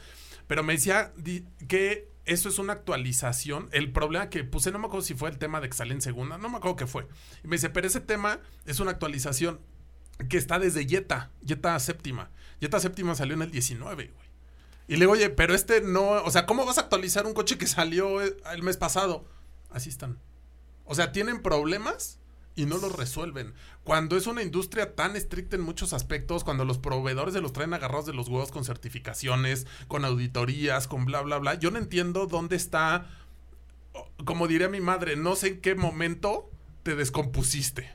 [0.48, 1.14] Pero me decía
[1.68, 3.68] que eso es una actualización.
[3.72, 6.02] El problema que puse, no me acuerdo si fue el tema de que salí en
[6.02, 7.08] segunda, no me acuerdo qué fue.
[7.44, 9.60] Y me dice, pero ese tema es una actualización
[10.30, 12.30] que está desde Jetta, Jetta séptima.
[12.60, 14.31] Jetta séptima salió en el 19, güey.
[14.92, 17.58] Y le digo, oye, pero este no, o sea, ¿cómo vas a actualizar un coche
[17.58, 19.24] que salió eh, el mes pasado?
[19.70, 20.20] Así están.
[20.84, 22.20] O sea, tienen problemas
[22.56, 23.54] y no los resuelven.
[23.86, 27.74] Cuando es una industria tan estricta en muchos aspectos, cuando los proveedores se los traen
[27.74, 32.28] agarrados de los huevos con certificaciones, con auditorías, con bla, bla, bla, yo no entiendo
[32.28, 33.08] dónde está,
[34.26, 36.52] como diría mi madre, no sé en qué momento
[36.84, 37.90] te descompusiste.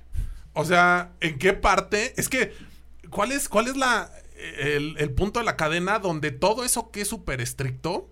[0.55, 2.19] O sea, ¿en qué parte?
[2.19, 2.55] Es que,
[3.11, 4.11] ¿cuál es, cuál es la,
[4.59, 8.11] el, el punto de la cadena donde todo eso que es súper estricto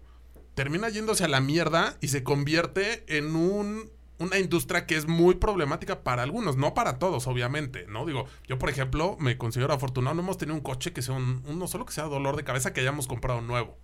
[0.54, 5.34] termina yéndose a la mierda y se convierte en un, una industria que es muy
[5.34, 8.06] problemática para algunos, no para todos, obviamente, ¿no?
[8.06, 11.42] Digo, yo, por ejemplo, me considero afortunado, no hemos tenido un coche que sea un,
[11.46, 13.76] uno solo que sea dolor de cabeza que hayamos comprado nuevo.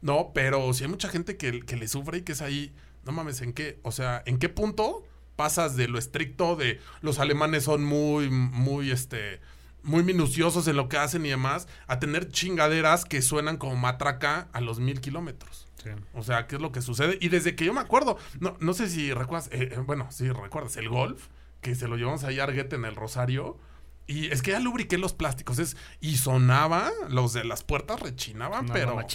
[0.00, 2.72] No, pero si hay mucha gente que, que le sufre y que es ahí,
[3.04, 3.80] no mames, ¿en qué?
[3.82, 8.92] O sea, ¿en qué punto pasas de lo estricto de los alemanes son muy, muy,
[8.92, 9.40] este,
[9.82, 14.48] muy minuciosos en lo que hacen y demás, a tener chingaderas que suenan como matraca
[14.52, 15.66] a los mil kilómetros?
[15.82, 15.90] Sí.
[16.14, 17.18] O sea, ¿qué es lo que sucede?
[17.20, 20.30] Y desde que yo me acuerdo, no, no sé si recuerdas, eh, eh, bueno, sí
[20.30, 21.26] recuerdas, el golf,
[21.60, 23.58] que se lo llevamos ahí a Arguete en el Rosario.
[24.06, 28.66] Y es que ya lubriqué los plásticos, es, y sonaba, los de las puertas rechinaban,
[28.66, 28.94] No, pero...
[29.00, 29.06] no.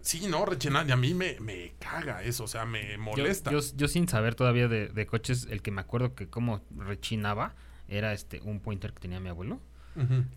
[0.00, 3.50] Sí, no, rechinaban, y a mí me, me caga eso, o sea, me Yo, molesta.
[3.50, 7.54] yo, yo sin saber todavía de, de coches, el que me acuerdo que como rechinaba
[7.88, 9.60] era este un pointer que tenía mi abuelo.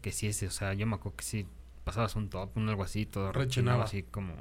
[0.02, 1.48] Que sí, ese, o sea, yo me acuerdo que sí
[1.84, 3.46] pasabas un top, un algo así, todo Rechinaba.
[3.46, 4.36] rechinaba así como...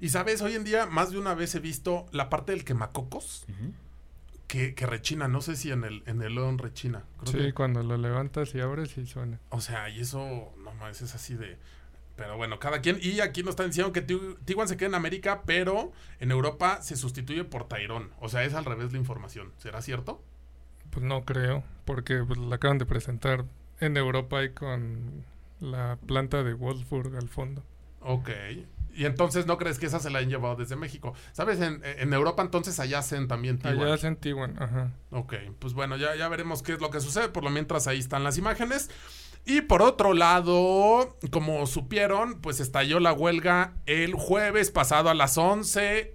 [0.00, 3.46] Y sabes, hoy en día más de una vez he visto la parte del quemacocos
[4.46, 7.04] que, que rechina, no sé si en el, en el León rechina.
[7.20, 9.40] Creo Sí, que- cuando lo levantas y abres y suena.
[9.50, 11.58] O sea, y eso, no más, es así de.
[12.16, 12.98] Pero bueno, cada quien.
[13.02, 16.96] Y aquí nos están diciendo que Tiguan se queda en América, pero en Europa se
[16.96, 18.10] sustituye por Tairón.
[18.20, 19.52] O sea, es al revés la información.
[19.58, 20.22] ¿Será cierto?
[20.90, 23.44] Pues no creo, porque pues, la acaban de presentar
[23.84, 25.24] en Europa y con
[25.60, 27.62] la planta de Wolfsburg al fondo.
[28.00, 28.30] Ok.
[28.94, 31.14] Y entonces no crees que esa se la han llevado desde México.
[31.32, 31.60] ¿Sabes?
[31.60, 33.82] En, en Europa entonces allá hacen también Tiguan.
[33.82, 34.92] Allá hacen Tiguan, ajá.
[35.10, 37.28] Ok, pues bueno, ya, ya veremos qué es lo que sucede.
[37.28, 38.90] Por lo mientras ahí están las imágenes.
[39.46, 45.36] Y por otro lado, como supieron, pues estalló la huelga el jueves pasado a las
[45.36, 46.14] 11.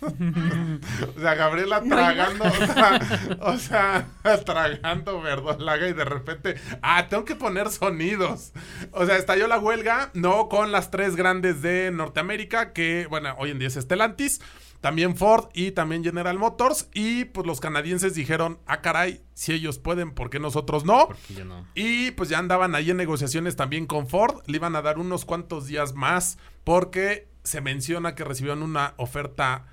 [1.16, 3.00] o sea, Gabriela tragando, o sea,
[3.40, 4.08] o sea,
[4.44, 8.52] tragando verdolaga y de repente, ah, tengo que poner sonidos.
[8.92, 13.50] O sea, estalló la huelga, no con las tres grandes de Norteamérica, que, bueno, hoy
[13.50, 14.40] en día es Stellantis,
[14.80, 16.88] también Ford y también General Motors.
[16.94, 21.08] Y pues los canadienses dijeron, ah, caray, si ellos pueden, ¿por qué nosotros no?
[21.08, 21.66] Porque yo no.
[21.74, 24.42] Y pues ya andaban ahí en negociaciones también con Ford.
[24.46, 29.66] Le iban a dar unos cuantos días más porque se menciona que recibieron una oferta,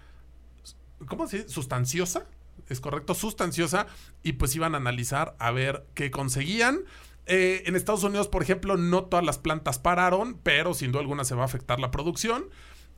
[1.05, 1.49] ¿cómo se dice?
[1.49, 2.27] Sustanciosa.
[2.69, 3.87] Es correcto, sustanciosa.
[4.23, 6.81] Y pues iban a analizar a ver qué conseguían.
[7.25, 11.25] Eh, en Estados Unidos, por ejemplo, no todas las plantas pararon, pero sin duda alguna
[11.25, 12.45] se va a afectar la producción.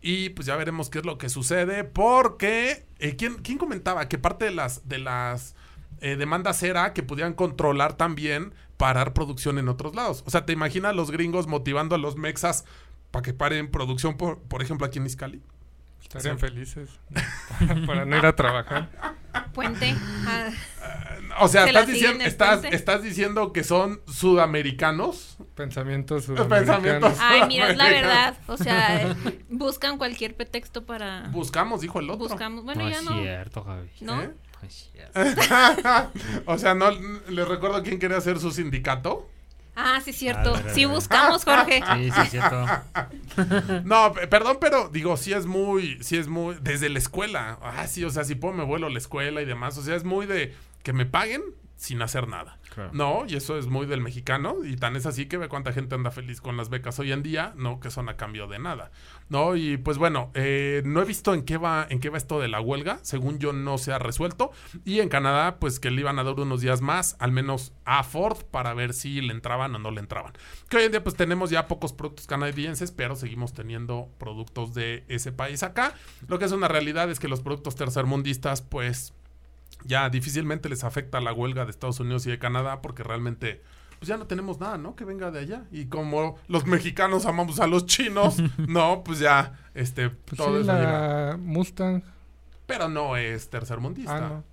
[0.01, 1.83] Y pues ya veremos qué es lo que sucede.
[1.83, 2.85] Porque.
[2.99, 5.55] eh, ¿quién, quién comentaba que parte de las, de las
[6.01, 10.23] eh, demandas era que pudieran controlar también parar producción en otros lados?
[10.25, 12.65] O sea, ¿te imaginas los gringos motivando a los mexas
[13.11, 15.41] para que paren producción, por, por ejemplo, aquí en Iscali?
[16.01, 16.45] Estarían Sí.
[16.47, 16.89] felices
[17.85, 18.89] para no ir a trabajar.
[19.53, 19.93] Puente.
[20.27, 20.49] Ah,
[21.39, 25.37] O sea, Se estás diciendo, estás, estás diciendo que son sudamericanos.
[25.55, 26.67] Pensamientos Pensamientos.
[26.67, 27.17] sudamericanos.
[27.21, 28.37] Ay, mira, es la verdad.
[28.47, 29.15] O sea,
[29.49, 31.27] buscan cualquier pretexto para.
[31.31, 32.27] Buscamos, dijo el otro.
[32.27, 32.63] Buscamos.
[32.63, 33.19] Bueno, no ya es no.
[33.21, 33.89] cierto, Javi.
[34.01, 34.21] ¿No?
[34.23, 34.31] ¿Eh?
[34.61, 35.19] No es cierto.
[36.45, 36.89] o sea, no
[37.29, 39.29] les recuerdo quién quería hacer su sindicato.
[39.81, 40.55] Ah, sí, es cierto.
[40.55, 41.81] A Sí, buscamos, Jorge.
[41.95, 42.65] Sí, sí, es cierto.
[43.85, 47.57] No, perdón, pero digo, sí es muy, sí es muy, desde la escuela.
[47.61, 49.77] Ah, sí, o sea, si puedo me vuelo a la escuela y demás.
[49.77, 51.41] O sea, es muy de que me paguen
[51.77, 52.59] sin hacer nada.
[52.73, 52.89] Claro.
[52.91, 54.57] No, y eso es muy del mexicano.
[54.65, 57.23] Y tan es así que ve cuánta gente anda feliz con las becas hoy en
[57.23, 58.91] día, no que son a cambio de nada.
[59.29, 62.39] No, y pues bueno, eh, no he visto en qué va, en qué va esto
[62.39, 62.99] de la huelga.
[63.03, 64.51] Según yo, no se ha resuelto.
[64.85, 68.03] Y en Canadá, pues que le iban a dar unos días más, al menos a
[68.03, 70.33] Ford, para ver si le entraban o no le entraban.
[70.67, 75.03] Que hoy en día, pues tenemos ya pocos productos canadienses, pero seguimos teniendo productos de
[75.07, 75.93] ese país acá.
[76.27, 79.13] Lo que es una realidad es que los productos tercermundistas, pues
[79.85, 83.61] ya difícilmente les afecta la huelga de Estados Unidos y de Canadá porque realmente
[83.99, 84.95] pues ya no tenemos nada, ¿no?
[84.95, 85.65] Que venga de allá.
[85.71, 90.61] Y como los mexicanos amamos a los chinos, no, pues ya, este, Pues todo sí,
[90.63, 91.37] eso llega.
[91.37, 92.01] Mustang.
[92.65, 94.15] Pero no es tercermundista.
[94.17, 94.43] Ah, no.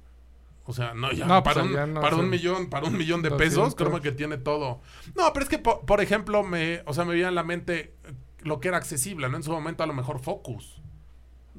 [0.69, 2.97] O sea, no, ya, No, para, pues un, allá no para un millón, para un
[2.99, 3.39] millón de 200.
[3.57, 4.81] pesos, creo que tiene todo.
[5.15, 7.95] No, pero es que, po- por, ejemplo, me, o sea, me viene a la mente
[8.41, 9.37] lo que era accesible, ¿no?
[9.37, 10.81] En su momento, a lo mejor Focus,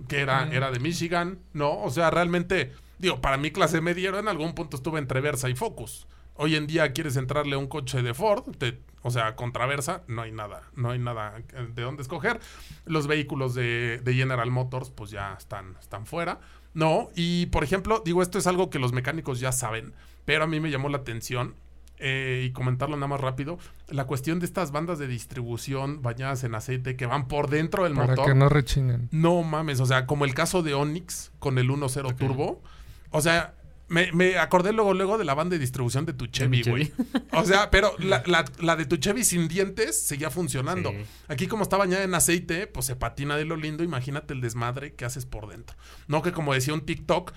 [0.10, 0.52] que era, Mm.
[0.52, 1.80] era de Michigan, ¿no?
[1.82, 5.56] O sea, realmente, digo, para mi clase media, en algún punto estuve entre Versa y
[5.56, 6.06] Focus.
[6.38, 10.04] Hoy en día quieres entrarle a un coche de Ford, te- o sea, contra Versa,
[10.08, 12.40] no hay nada, no hay nada eh, de dónde escoger.
[12.86, 16.40] Los vehículos de, de General Motors, pues ya están, están fuera.
[16.74, 19.94] No, y por ejemplo, digo, esto es algo que los mecánicos ya saben,
[20.26, 21.56] pero a mí me llamó la atención
[22.00, 26.54] eh, y comentarlo nada más rápido, la cuestión de estas bandas de distribución bañadas en
[26.54, 28.26] aceite que van por dentro del Para motor.
[28.28, 29.08] que no rechinen.
[29.12, 32.62] No mames, o sea, como el caso de Onix con el 1.0 Turbo.
[33.10, 33.56] O sea,
[33.90, 36.92] me, me acordé luego, luego de la banda de distribución de tu Chevy, güey.
[37.32, 40.92] O sea, pero la, la- la de tu Chevy sin dientes seguía funcionando.
[40.92, 40.98] Sí.
[41.28, 43.84] Aquí como está bañada en aceite, pues se patina de lo lindo.
[43.84, 45.78] Imagínate el desmadre que haces por dentro.
[46.08, 47.32] No que como decía un TikTok,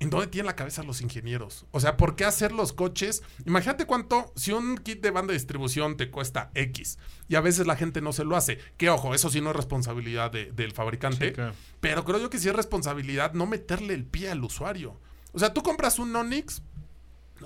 [0.00, 1.64] ¿en dónde tienen la cabeza los ingenieros?
[1.70, 3.22] O sea, ¿por qué hacer los coches?
[3.46, 7.66] Imagínate cuánto, si un kit de banda de distribución te cuesta X y a veces
[7.66, 8.58] la gente no se lo hace.
[8.76, 11.28] Que ojo, eso sí no es responsabilidad de- del fabricante.
[11.28, 11.54] Sí, claro.
[11.80, 15.00] Pero creo yo que sí es responsabilidad no meterle el pie al usuario.
[15.32, 16.62] O sea, tú compras un Onix,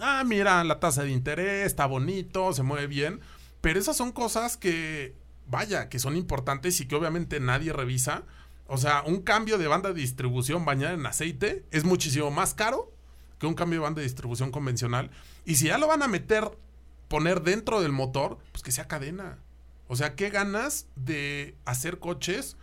[0.00, 3.20] ah, mira, la tasa de interés, está bonito, se mueve bien,
[3.60, 5.14] pero esas son cosas que,
[5.46, 8.24] vaya, que son importantes y que obviamente nadie revisa.
[8.66, 12.92] O sea, un cambio de banda de distribución bañada en aceite es muchísimo más caro
[13.38, 15.10] que un cambio de banda de distribución convencional.
[15.44, 16.50] Y si ya lo van a meter,
[17.08, 19.38] poner dentro del motor, pues que sea cadena.
[19.88, 22.56] O sea, qué ganas de hacer coches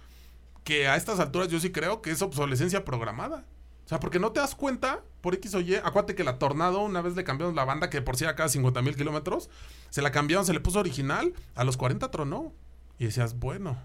[0.63, 3.45] que a estas alturas yo sí creo que es obsolescencia programada.
[3.85, 6.79] O sea, porque no te das cuenta, por X o Y, acuérdate que la Tornado,
[6.81, 9.49] una vez le cambiaron la banda, que por sí era cada 50 mil kilómetros,
[9.89, 12.53] se la cambiaron, se le puso original, a los 40 tronó.
[12.97, 13.77] Y decías, bueno,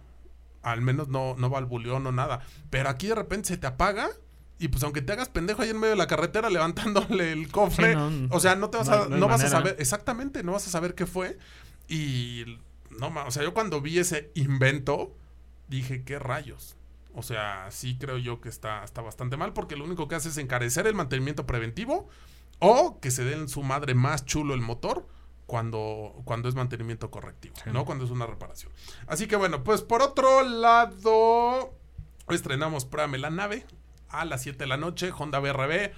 [0.62, 2.40] al menos no, no valvuleó, no nada.
[2.70, 4.08] Pero aquí de repente se te apaga.
[4.61, 7.92] Y pues aunque te hagas pendejo ahí en medio de la carretera levantándole el cofre,
[7.92, 9.76] Sí, no, o sea, no te vas no- a, no hay no vas a saber,
[9.78, 11.38] exactamente, no vas a saber qué fue.
[11.88, 12.58] Y
[12.98, 15.14] no, o sea, yo cuando vi ese invento,
[15.68, 16.76] dije, ¿qué rayos?
[17.14, 20.29] O sea, sí creo yo que está, está bastante mal porque lo único que hace
[20.29, 22.09] es encarecer el mantenimiento preventivo
[22.61, 25.07] o que se den su madre más chulo el motor
[25.47, 27.85] cuando, cuando es mantenimiento correctivo, ¿no?
[27.87, 28.71] Cuando es una reparación.
[29.07, 31.73] Así que bueno, pues por otro lado,
[32.29, 33.64] estrenamos Pruébame la nave
[34.11, 35.92] a las 7 de la noche, Honda BRB.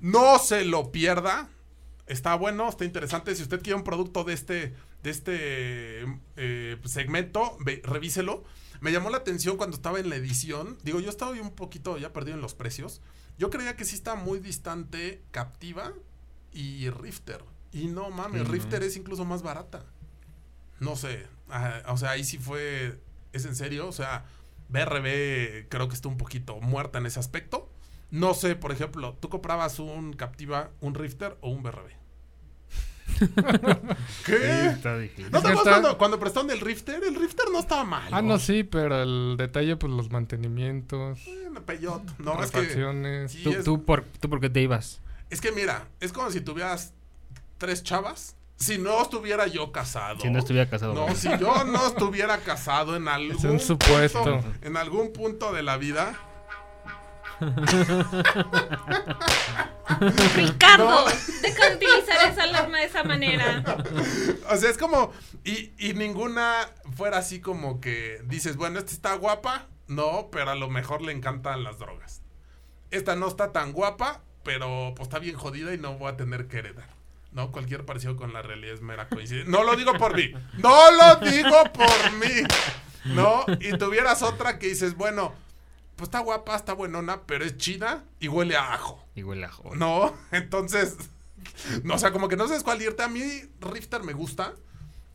[0.00, 1.48] No se lo pierda.
[2.06, 3.34] Está bueno, está interesante.
[3.34, 6.04] Si usted quiere un producto de este, de este
[6.36, 8.44] eh, segmento, ve- revíselo.
[8.82, 10.76] Me llamó la atención cuando estaba en la edición.
[10.82, 13.00] Digo, yo estaba un poquito ya perdido en los precios.
[13.38, 15.92] Yo creía que sí está muy distante Captiva
[16.52, 17.44] y Rifter.
[17.70, 18.48] Y no mames.
[18.48, 19.86] Rifter es incluso más barata.
[20.80, 21.28] No sé.
[21.48, 22.98] ah, o sea, ahí sí fue.
[23.32, 23.86] ¿Es en serio?
[23.86, 24.24] O sea,
[24.68, 27.70] BRB creo que está un poquito muerta en ese aspecto.
[28.10, 32.01] No sé, por ejemplo, ¿tú comprabas un Captiva, un Rifter o un BRB?
[34.26, 34.32] ¿Qué?
[34.36, 35.30] Sí, está difícil.
[35.30, 37.02] ¿No te acuerdas Está- cuando, cuando prestaron el Rifter?
[37.04, 38.08] El Rifter no estaba mal.
[38.12, 41.20] Ah, no, sí, pero el detalle, pues los mantenimientos,
[41.66, 42.18] Peyot.
[42.18, 43.28] No, es que.
[43.28, 45.00] sí, ¿Tú, es- tú por, ¿Tú por qué te ibas?
[45.30, 46.92] Es que mira, es como si tuvieras
[47.58, 50.20] tres chavas, si no estuviera yo casado.
[50.20, 50.94] Si no estuviera casado.
[50.94, 54.22] No, si yo no estuviera casado en algún un supuesto.
[54.22, 56.14] punto- en algún punto de la vida.
[60.34, 61.04] Ricardo, No.
[61.42, 63.62] deja de utilizar esa alarma de esa manera.
[64.50, 65.12] O sea, es como.
[65.44, 69.66] Y, y ninguna fuera así como que dices, bueno, esta está guapa.
[69.88, 72.22] No, pero a lo mejor le encantan las drogas.
[72.90, 76.46] Esta no está tan guapa, pero pues está bien jodida y no voy a tener
[76.48, 76.88] que heredar.
[77.32, 79.50] No, cualquier parecido con la realidad es mera coincidencia.
[79.50, 80.32] No lo digo por mí.
[80.58, 82.42] No lo digo por mí.
[83.06, 85.34] No, y tuvieras otra que dices, bueno,
[86.02, 89.06] pues está guapa, está buenona, pero es china y huele a ajo.
[89.14, 89.76] Y huele a ajo.
[89.76, 90.96] No, entonces,
[91.84, 93.04] no, o sea, como que no sabes cuál irte.
[93.04, 93.22] A mí
[93.60, 94.52] Rifter me gusta.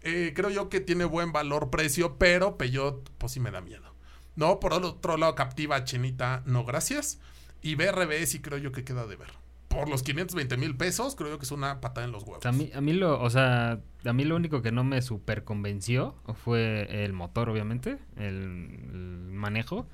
[0.02, 3.93] Eh, creo yo que tiene buen valor-precio, pero Peyot, pues sí me da miedo.
[4.38, 7.19] No, por otro lado, Captiva, Chinita, no gracias.
[7.62, 9.34] Y BRB sí creo yo que queda de ver.
[9.67, 12.45] Por los 520 mil pesos, creo yo que es una patada en los huevos.
[12.45, 15.43] A mí, a mí lo, o sea, a mí lo único que no me super
[15.43, 19.86] convenció fue el motor, obviamente, el, el manejo.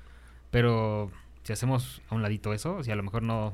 [0.54, 1.10] Pero
[1.42, 3.52] si hacemos a un ladito eso, si a lo mejor no,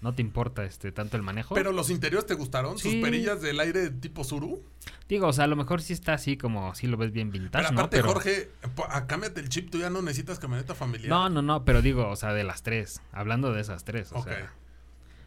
[0.00, 1.54] no te importa este tanto el manejo.
[1.54, 2.90] Pero los interiores te gustaron, Sí.
[2.92, 4.62] sus perillas del aire tipo Suru.
[5.08, 7.64] Digo, o sea, a lo mejor sí está así como, sí lo ves bien vintage,
[7.64, 7.80] Pero ¿no?
[7.80, 8.50] aparte, Pero- Jorge,
[8.88, 11.10] ah, cámbiate el chip, tú ya no necesitas camioneta familiar.
[11.10, 13.02] No, no, no, pero digo, o sea, de las tres.
[13.12, 14.52] Hablando de esas tres, o sea.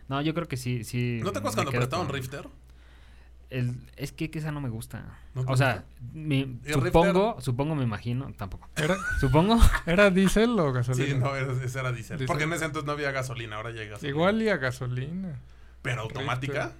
[0.09, 1.19] No, yo creo que sí, sí.
[1.23, 2.49] ¿No te acuerdas cuando con- Rifter?
[3.53, 5.05] El, es que, que esa no me gusta.
[5.35, 8.67] ¿No te o sea, mi- ¿Y supongo, supongo, me imagino, tampoco.
[8.75, 9.59] ¿Era, Supongo.
[9.85, 11.05] ¿Era diésel o gasolina?
[11.05, 12.25] Sí, no, era- ese era diésel.
[12.25, 14.09] Porque en ese entonces no había gasolina, ahora ya hay gasolina.
[14.17, 15.39] Igual y a gasolina.
[15.83, 16.71] ¿Pero automática?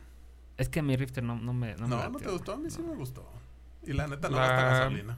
[0.58, 1.76] Es que a mi Rifter no, no me.
[1.76, 3.28] No, me No, no te gustó, a mí sí me gustó.
[3.86, 5.18] Y la neta no La- gasta gasolina.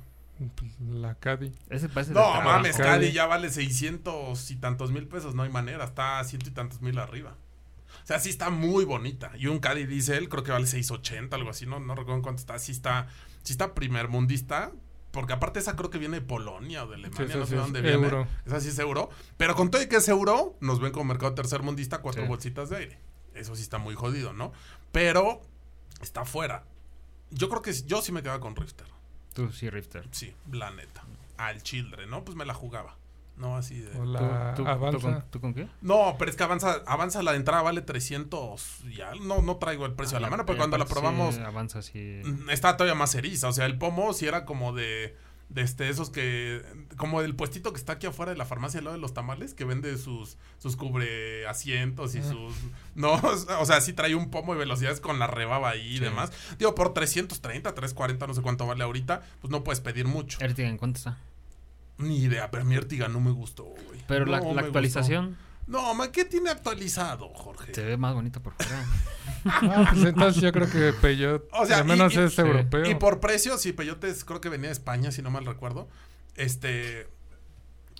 [0.55, 1.53] Pues, La Caddy.
[1.69, 2.89] Ese parece de No, mames, Caddy.
[2.89, 6.51] Caddy ya vale 600 y tantos mil pesos, no hay manera, está a ciento y
[6.51, 7.35] tantos mil arriba.
[8.05, 9.31] O sea, sí está muy bonita.
[9.35, 12.39] Y un Caddy Diesel creo que vale 680, algo así, no, no recuerdo en cuánto
[12.39, 12.57] está.
[12.59, 13.07] Sí está,
[13.43, 14.71] sí está primer mundista.
[15.11, 17.61] Porque aparte esa creo que viene de Polonia o de Alemania, no sí sé es
[17.61, 18.03] dónde viene.
[18.03, 18.27] euro.
[18.45, 19.09] Esa sí es euro.
[19.37, 22.27] Pero con todo y que es euro, nos ven como mercado tercer mundista cuatro Sí.
[22.27, 22.99] bolsitas de aire.
[23.33, 24.51] Eso sí está muy jodido, ¿no?
[24.91, 25.41] Pero
[26.01, 26.65] está fuera.
[27.31, 28.87] Yo creo que sí- yo sí me quedaba con Rifter.
[29.33, 30.07] Tú sí, Rifter.
[30.11, 31.03] Sí, la neta.
[31.37, 32.23] Al Children, ¿no?
[32.25, 32.97] Pues me la jugaba.
[33.37, 33.91] No, así de...
[33.91, 34.03] ¿Tú,
[34.63, 34.91] tú- Avanza.
[34.97, 35.67] tú con, tú con qué?
[35.81, 38.83] No, pero es que avanza, avanza la entrada, vale 300.
[38.95, 41.37] Ya no, no traigo el precio a la mano, pero cuando la Ah, Sí, probamos
[41.39, 42.21] avanza así.
[42.23, 43.49] mm, está todavía más eriza.
[43.49, 45.17] O sea, el pomo sí era como de,
[45.49, 46.61] de este, esos que.
[46.95, 49.53] Como el puestito que está aquí afuera de la farmacia al lado de los tamales,
[49.53, 52.55] que vende sus, sus cubre asientos y sus.
[52.95, 53.13] No,
[53.59, 56.31] o sea, sí trae un pomo de velocidades con la rebaba ahí y demás.
[56.57, 60.37] Digo, por 330, 340, no sé cuánto vale ahorita, pues no puedes pedir mucho.
[60.39, 61.17] Ertiga, ¿en cuánto está?
[61.97, 64.03] Ni idea, pero mi Ertiga no me gustó, güey.
[64.07, 65.45] Pero la, No la me actualización gustó.
[65.67, 67.73] No, ma, ¿qué tiene actualizado, Jorge?
[67.73, 68.85] se ve más bonita por fuera.
[69.47, 72.41] Ah, pues entonces yo creo que Peugeot O sea, al menos y- y- es sí.
[72.41, 72.89] europeo.
[72.89, 75.87] Y por precio, sí, Peyotes creo que venía de España, si no mal recuerdo.
[76.35, 77.07] Este.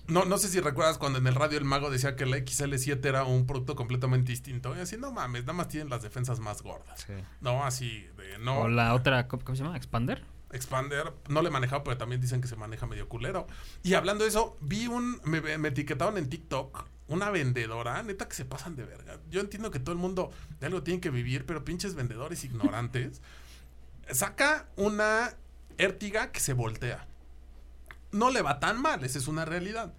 [0.08, 3.04] No, no sé si recuerdas cuando en el radio el mago decía que la XL7
[3.06, 4.76] era un producto completamente distinto.
[4.76, 7.04] Y así, no mames, nada más tienen las defensas más gordas.
[7.06, 7.12] Sí.
[7.40, 8.60] No, así de no.
[8.62, 9.76] O la otra, ¿cómo, cómo se llama?
[9.76, 10.24] ¿Expander?
[10.56, 13.46] Expander, no le he pero también dicen que se maneja medio culero.
[13.82, 15.20] Y hablando de eso, vi un.
[15.24, 19.20] Me, me etiquetaron en TikTok una vendedora, neta que se pasan de verga.
[19.30, 23.20] Yo entiendo que todo el mundo de algo tiene que vivir, pero pinches vendedores ignorantes.
[24.10, 25.34] saca una
[25.78, 27.06] Ertiga que se voltea.
[28.12, 29.92] No le va tan mal, esa es una realidad.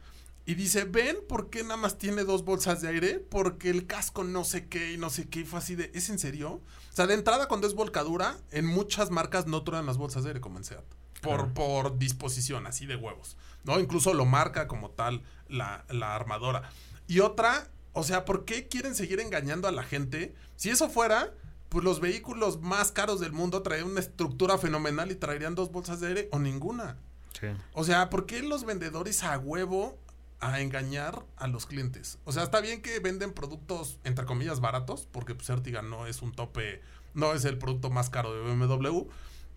[0.47, 3.19] Y dice, ¿ven por qué nada más tiene dos bolsas de aire?
[3.19, 5.41] Porque el casco no sé qué y no sé qué.
[5.41, 6.61] Y fue así de, ¿es en serio?
[6.89, 10.29] O sea, de entrada cuando es volcadura, en muchas marcas no truenan las bolsas de
[10.29, 10.85] aire como en Seat.
[11.21, 13.35] Por, por disposición, así de huevos.
[13.65, 13.77] ¿No?
[13.77, 16.69] Incluso lo marca como tal la, la armadora.
[17.07, 20.33] Y otra, o sea, ¿por qué quieren seguir engañando a la gente?
[20.55, 21.33] Si eso fuera,
[21.67, 25.99] pues los vehículos más caros del mundo traerían una estructura fenomenal y traerían dos bolsas
[25.99, 26.95] de aire o ninguna.
[27.37, 27.47] Sí.
[27.73, 29.99] O sea, ¿por qué los vendedores a huevo
[30.39, 32.19] a engañar a los clientes?
[32.25, 36.21] O sea, está bien que venden productos, entre comillas, baratos, porque pues Ertiga no es
[36.21, 36.81] un tope,
[37.13, 39.07] no es el producto más caro de BMW,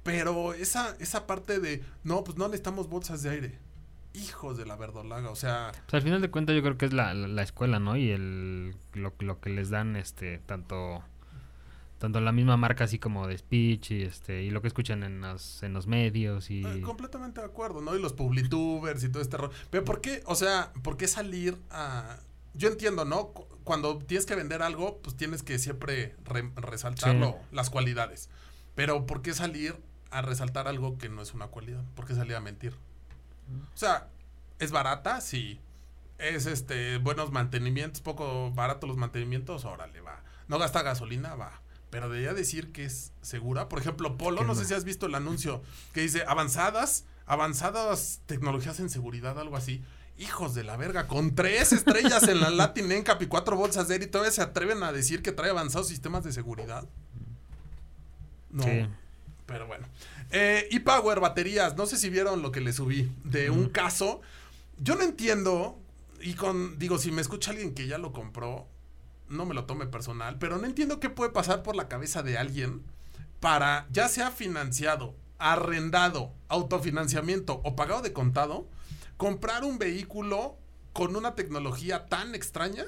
[0.03, 3.59] pero esa, esa parte de, no, pues no necesitamos bolsas de aire.
[4.12, 6.93] Hijos de la verdolaga, o sea, Pues al final de cuentas yo creo que es
[6.93, 7.97] la, la, la escuela, ¿no?
[7.97, 11.05] Y el lo, lo que les dan este tanto
[12.01, 15.21] tanto la misma marca así como de speech y este y lo que escuchan en
[15.21, 17.95] los, en los medios y Eh, completamente de acuerdo, ¿no?
[17.95, 19.53] Y los publitubers y todo este rollo.
[19.70, 22.16] Pero ¿por qué, o sea, por qué salir a...
[22.55, 23.29] Yo entiendo, ¿no?
[23.29, 28.29] Cu- Cuando tienes que vender algo, pues tienes que siempre re- resaltarlo, las cualidades.
[28.74, 29.77] Pero ¿por qué salir
[30.11, 31.85] a resaltar algo que no es una cualidad?
[31.95, 32.72] ¿Por qué salir a mentir?
[33.74, 34.09] O sea,
[34.59, 35.20] ¿es barata?
[35.20, 35.61] Sí.
[36.18, 38.01] ¿Es este buenos mantenimientos?
[38.01, 39.64] ¿Poco barato los mantenimientos?
[39.64, 40.22] Órale, va.
[40.49, 41.35] ¿No gasta gasolina?
[41.35, 41.61] Va.
[41.91, 43.68] Pero debería decir que es segura.
[43.68, 45.62] Por ejemplo, Polo, no, sé si has visto el anuncio
[45.93, 49.82] que dice avanzadas, avanzadas tecnologías en seguridad, algo así.
[50.16, 53.95] Hijos de la verga, con tres estrellas en la Latin NCAP y cuatro bolsas de
[53.95, 56.88] aire y todavía se atreven a decir que trae avanzados sistemas de seguridad.
[58.51, 58.64] No.
[58.64, 58.86] Sí.
[59.47, 59.86] Pero bueno.
[60.30, 61.76] Eh, y Power, baterías.
[61.76, 64.20] No sé si vieron lo que le subí de un caso.
[64.78, 65.78] Yo no entiendo.
[66.20, 68.68] Y con, digo, si me escucha alguien que ya lo compró,
[69.31, 72.37] no me lo tome personal, pero no entiendo qué puede pasar por la cabeza de
[72.37, 72.83] alguien
[73.41, 78.68] para, ya sea financiado, arrendado, autofinanciamiento o pagado de contado,
[79.16, 80.59] comprar un vehículo
[80.93, 82.85] con una tecnología tan extraña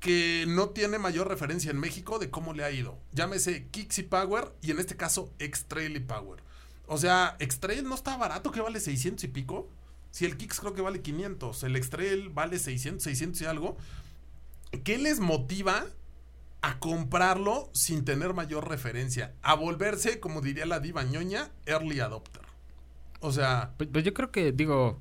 [0.00, 2.98] que no tiene mayor referencia en México de cómo le ha ido.
[3.12, 6.42] Llámese y Power y en este caso X-Trail y Power.
[6.86, 9.68] O sea, X-Trail no está barato, que vale 600 y pico.
[10.10, 13.76] Si el Kicks creo que vale 500, el X-Trail vale 600, 600 y algo.
[14.84, 15.84] ¿Qué les motiva
[16.62, 19.32] a comprarlo sin tener mayor referencia?
[19.42, 22.42] A volverse, como diría la diva ñoña, early adopter.
[23.20, 24.98] O sea, Pues, pues yo creo que, digo,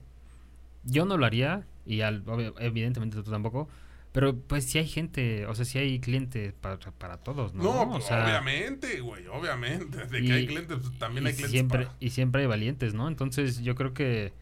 [0.84, 2.24] yo no lo haría, y al-
[2.60, 3.68] evidentemente tú tampoco,
[4.12, 7.64] pero pues si hay gente, o sea, si hay clientes para, para todos, ¿no?
[7.64, 10.06] no, O sea, obviamente, güey, obviamente.
[10.06, 12.94] De que y- hay clientes, pues, también hay clientes siempre, para- Y siempre hay valientes,
[12.94, 13.08] ¿no?
[13.08, 14.34] Entonces yo creo que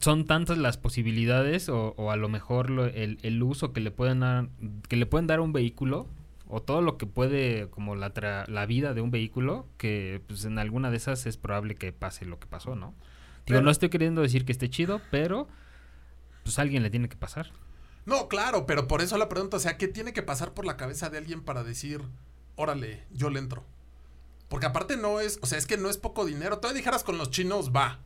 [0.00, 3.90] son tantas las posibilidades o, o a lo mejor lo- el, el uso que le
[3.90, 4.48] pueden dar,
[4.88, 6.06] que le pueden dar a un vehículo
[6.46, 10.44] o todo lo que puede como la, tra- la vida de un vehículo que pues
[10.44, 12.94] en alguna de esas es probable que pase lo que pasó, ¿no?
[13.46, 15.48] Digo, no estoy queriendo decir que esté chido, pero
[16.42, 17.50] pues a alguien le tiene que pasar.
[18.06, 20.76] No, claro, pero por eso la pregunta, o sea, ¿qué tiene que pasar por la
[20.76, 22.00] cabeza de alguien para decir,
[22.56, 23.64] órale, yo le entro?
[24.48, 26.58] Porque aparte no es, o sea, es que no es poco dinero.
[26.58, 28.00] Todavía dijeras con los chinos, va.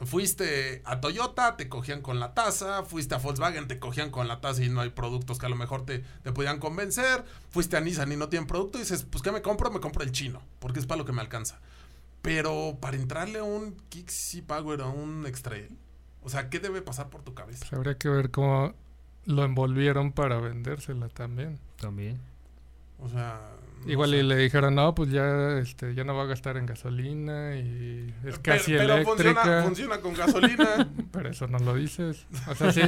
[0.00, 2.82] Fuiste a Toyota, te cogían con la tasa.
[2.82, 5.56] Fuiste a Volkswagen, te cogían con la tasa y no hay productos que a lo
[5.56, 7.24] mejor te, te podían convencer.
[7.50, 9.70] Fuiste a Nissan y no tienen producto y dices, pues ¿qué me compro?
[9.70, 11.60] Me compro el chino, porque es para lo que me alcanza.
[12.22, 15.78] Pero para entrarle a un Kixi Power o a un X-Trail,
[16.22, 17.60] o sea, ¿qué debe pasar por tu cabeza?
[17.60, 18.74] Pues habría que ver cómo
[19.26, 21.60] lo envolvieron para vendérsela también.
[21.78, 22.18] También.
[22.98, 23.40] O sea.
[23.84, 24.16] No Igual sé.
[24.18, 28.06] y le dijeron, no, pues ya, este, ya no va a gastar en gasolina y
[28.24, 29.34] es Pero- casi pero eléctrica.
[29.34, 30.88] funciona, funciona con gasolina.
[31.12, 32.26] Pero eso no lo dices.
[32.48, 32.80] O sea, si,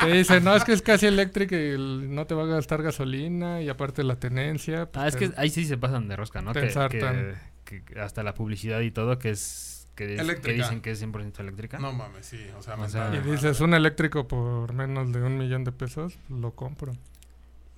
[0.00, 3.60] te dicen, no, es que es casi eléctrica y no te va a gastar gasolina
[3.60, 4.86] y aparte la tenencia.
[4.90, 6.52] pues Ah, es te- que ahí sí se pasan de rosca, ¿no?
[6.52, 7.34] te Que, ensartan.
[7.64, 10.62] que- que hasta la publicidad y todo que es que, es- que Eléctrica.
[10.62, 11.78] dicen que es 100% eléctrica.
[11.78, 12.38] No mames, sí.
[12.58, 15.72] O sea, O me sea, Y dices, un eléctrico por menos de un millón de
[15.72, 16.92] pesos, lo compro.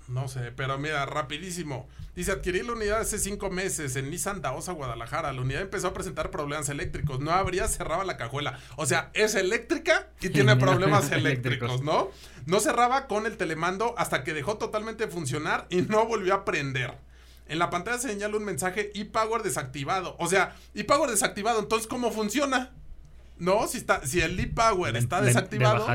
[0.09, 1.87] No sé, pero mira, rapidísimo.
[2.17, 5.33] Dice, adquirí la unidad hace cinco meses en Nissan Daosa, Guadalajara.
[5.35, 7.21] La unidad empezó a presentar problemas eléctricos.
[7.21, 8.59] No abría, cerraba la cajuela.
[8.77, 11.83] O sea, es eléctrica y tiene problemas eléctricos, Eléctricos.
[11.83, 12.11] ¿no?
[12.47, 16.45] No cerraba con el telemando hasta que dejó totalmente de funcionar y no volvió a
[16.47, 16.97] prender.
[17.47, 20.17] En la pantalla señala un mensaje e-power desactivado.
[20.19, 21.61] O sea, e-power desactivado.
[21.61, 22.73] Entonces, ¿cómo funciona?
[23.39, 25.87] No, si está, si el e-power De- está de- de desactivado.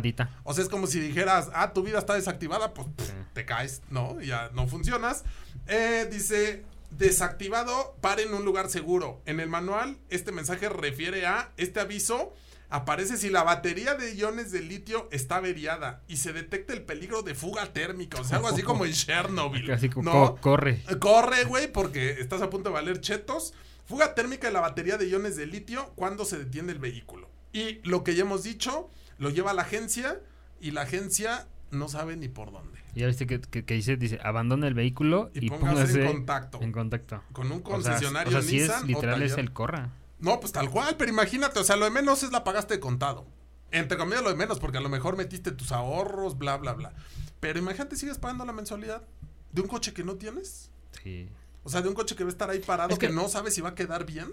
[0.43, 3.81] O sea, es como si dijeras, ah, tu vida está desactivada, pues pff, te caes,
[3.89, 4.19] ¿no?
[4.21, 5.23] Ya no funcionas.
[5.67, 9.21] Eh, dice, desactivado, pare en un lugar seguro.
[9.25, 12.33] En el manual, este mensaje refiere a este aviso.
[12.69, 17.21] Aparece si la batería de iones de litio está averiada y se detecta el peligro
[17.21, 18.19] de fuga térmica.
[18.19, 19.67] O sea, algo así como en Chernobyl.
[19.67, 20.11] Casi ¿no?
[20.11, 20.81] co- corre.
[20.99, 23.53] Corre, güey, porque estás a punto de valer chetos.
[23.85, 27.29] Fuga térmica de la batería de iones de litio cuando se detiene el vehículo.
[27.53, 28.89] Y lo que ya hemos dicho,
[29.19, 30.19] lo lleva a la agencia
[30.59, 32.79] y la agencia no sabe ni por dónde.
[32.95, 36.07] Ya viste que, que- que dice, dice, abandone el vehículo Y y, póngase póngase, en
[36.11, 36.59] contacto.
[36.61, 37.23] En contacto.
[37.31, 39.91] Con un O sea, concesionario o sea, sí Nissan es o literal es el corra.
[40.19, 42.79] No, pues tal cual, pero imagínate, o sea, lo de menos es la pagaste de
[42.79, 43.25] contado.
[43.71, 46.93] Entre comillas lo de menos, porque a lo mejor metiste tus ahorros, bla, bla, bla.
[47.39, 49.03] Pero imagínate, sigues pagando la mensualidad
[49.51, 50.69] de un coche que no tienes.
[51.03, 51.27] Sí.
[51.65, 53.29] O sea, de un coche que va a estar ahí parado, Es que, que- no
[53.29, 54.27] sabes si va a quedar bien.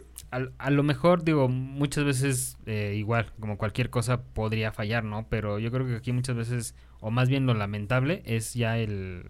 [0.58, 5.26] A lo mejor, digo, muchas veces eh, igual, como cualquier cosa podría fallar, ¿no?
[5.28, 9.28] Pero yo creo que aquí muchas veces, o más bien lo lamentable, es ya el,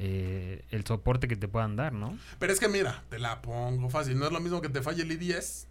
[0.00, 2.18] eh, el soporte que te puedan dar, ¿no?
[2.38, 4.18] Pero es que mira, te la pongo fácil.
[4.18, 5.66] No es lo mismo que te falle el i10.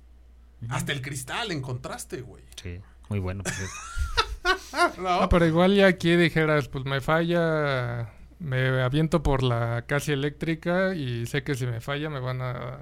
[0.69, 2.43] Hasta el cristal encontraste, güey.
[2.61, 3.43] Sí, muy bueno.
[3.43, 5.09] pues, es- ¿No?
[5.23, 10.93] Ah, pero igual ya aquí dijeras, pues me falla, me aviento por la casi eléctrica
[10.95, 12.77] y sé que si me falla me van a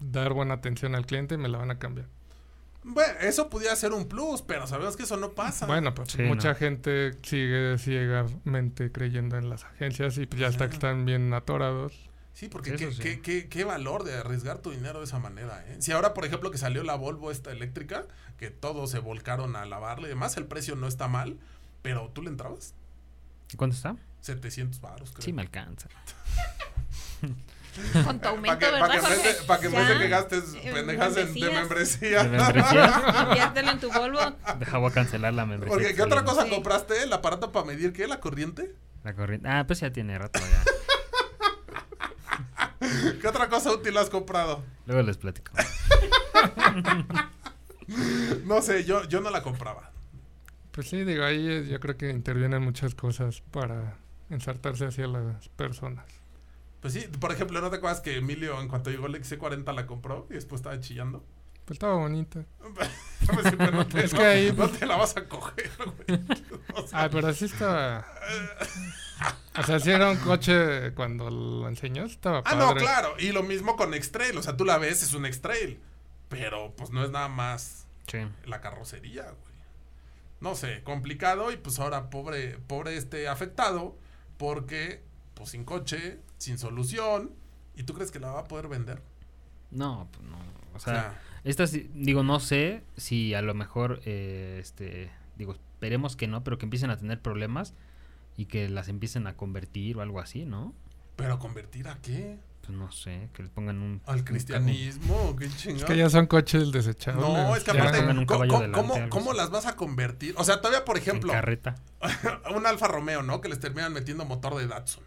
[0.00, 2.08] dar buena atención al cliente y me la van a cambiar.
[2.84, 5.66] Bueno, eso pudiera ser un plus, pero sabemos que eso no pasa.
[5.66, 6.54] Bueno, pues Sí, mucha no.
[6.56, 12.10] gente sigue ciegamente creyendo en las agencias y pues ya hasta que están bien atorados.
[12.34, 13.00] Sí, porque qué, sí.
[13.00, 15.76] qué- qué- qué valor de arriesgar tu dinero de esa manera, ¿eh?
[15.80, 18.06] Si ahora, por ejemplo, que salió la Volvo esta eléctrica,
[18.38, 21.38] que todos se volcaron a lavarle y demás, el precio no está mal,
[21.82, 22.74] pero tú le entrabas.
[23.56, 23.96] ¿Cuánto está?
[24.20, 25.24] 700 baros, creo.
[25.24, 25.88] Sí, me alcanza.
[28.04, 29.32] Con tu Para aumento, que, ¿verdad, pa' que, en vez Jorge?
[29.32, 32.22] de- pa' que en vez de que gastes en pendejas en- de membresía.
[32.24, 33.52] ¿De membresía?
[33.72, 34.18] En tu Volvo.
[34.58, 35.72] Deja, voy a cancelar la membresía.
[35.72, 36.50] Porque, que ¿qué otra cosa Sí.
[36.50, 37.02] compraste?
[37.02, 38.06] ¿El aparato para medir qué?
[38.06, 38.74] ¿La corriente?
[39.04, 39.48] La corriente.
[39.48, 40.64] Ah, pues ya tiene rato ya.
[43.20, 44.62] ¿Qué otra cosa útil has comprado?
[44.86, 45.52] Luego les platico.
[48.44, 49.91] No sé, yo, yo no la compraba.
[50.72, 53.96] Pues sí, digo, ahí eh, yo creo que intervienen muchas cosas para
[54.30, 56.06] ensartarse hacia las personas.
[56.80, 59.86] Pues sí, por ejemplo, ¿no te acuerdas que Emilio en cuanto llegó el XC40 la
[59.86, 61.24] compró y después estaba chillando?
[61.64, 62.44] Pues estaba bonita.
[63.32, 65.70] Pues sí, no te, Es no- que ahí, no pues- te la vas a coger,
[65.78, 66.20] güey.
[66.74, 68.04] O sea, Ah, pero así estaba.
[69.56, 72.58] O sea, si era un coche cuando lo enseñó, estaba Ah, padre.
[72.58, 73.14] no, claro.
[73.20, 74.36] Y lo mismo con X-Trail.
[74.38, 75.78] O sea, tú la ves, es un X-Trail.
[76.30, 78.18] Pero pues no es nada más Sí.
[78.46, 79.51] la carrocería, güey.
[80.42, 81.50] No sé, complicado.
[81.52, 83.96] Y pues ahora pobre, pobre este afectado.
[84.36, 85.02] Porque,
[85.34, 87.30] pues sin coche, sin solución.
[87.76, 89.00] ¿Y tú crees que la va a poder vender?
[89.70, 90.36] No, pues no.
[90.74, 96.26] O sea, estas, digo, no sé si a lo mejor, eh, este, digo, esperemos que
[96.26, 97.74] no, pero que empiecen a tener problemas
[98.36, 100.74] y que las empiecen a convertir o algo así, ¿no?
[101.16, 102.38] ¿pero convertir a qué?
[102.64, 104.00] Pues no sé, que les pongan un...
[104.06, 105.34] ¿Al un cristianismo?
[105.36, 105.86] ¿Qué Es chingado?
[105.86, 107.20] que ya son coches desechables.
[107.22, 109.38] No, es que aparte, ¿cómo, cómo- delante, cómo- algo cómo así.
[109.38, 110.34] las vas a convertir?
[110.38, 111.74] O sea, todavía, por En ejemplo, carreta.
[112.54, 113.40] un Alfa Romeo, ¿no?
[113.40, 115.02] Que les terminan metiendo motor de Datsun.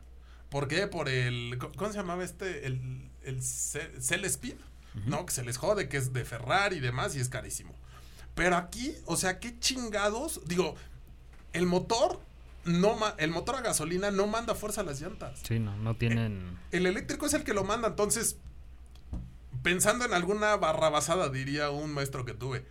[0.49, 0.87] ¿Por qué?
[0.87, 1.57] Por el.
[1.77, 2.67] ¿Cómo se llamaba este?
[2.67, 4.55] El, el Ce- Cell Speed,
[5.05, 5.25] ¿no?
[5.25, 7.73] Que se les jode, que es de Ferrari y demás y es carísimo.
[8.35, 10.41] Pero aquí, o sea, qué chingados.
[10.45, 10.75] Digo,
[11.53, 12.19] el motor.
[12.65, 15.39] No el motor a gasolina no manda fuerza a las llantas.
[15.47, 16.57] Sí, no, no tienen...
[16.71, 18.37] El eléctrico es el que lo manda, entonces.
[19.63, 22.65] Pensando en alguna barrabasada, diría un maestro que tuve.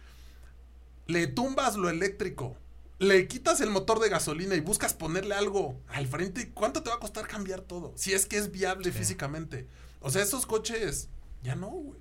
[1.07, 2.57] Le tumbas lo eléctrico.
[2.99, 6.51] Le quitas el motor de gasolina y buscas ponerle algo al frente.
[6.51, 7.93] ¿Cuánto te va a costar cambiar todo?
[7.97, 9.67] Si es que es viable físicamente.
[10.01, 11.09] O sea, esos coches.
[11.43, 11.99] Ya no, güey.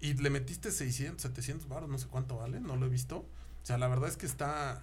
[0.00, 3.18] Y le metiste 600, 700 baros, no sé cuánto vale, no lo he visto.
[3.18, 4.82] O sea, la verdad es que está.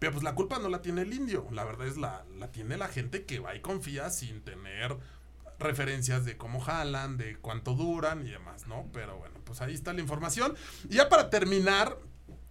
[0.00, 1.46] Pero pues la culpa no la tiene el indio.
[1.52, 4.96] La verdad es la, la tiene la gente que va y confía sin tener
[5.58, 8.86] referencias de cómo jalan, de cuánto duran y demás, ¿no?
[8.92, 10.54] Pero bueno, pues ahí está la información.
[10.88, 11.98] Y ya para terminar,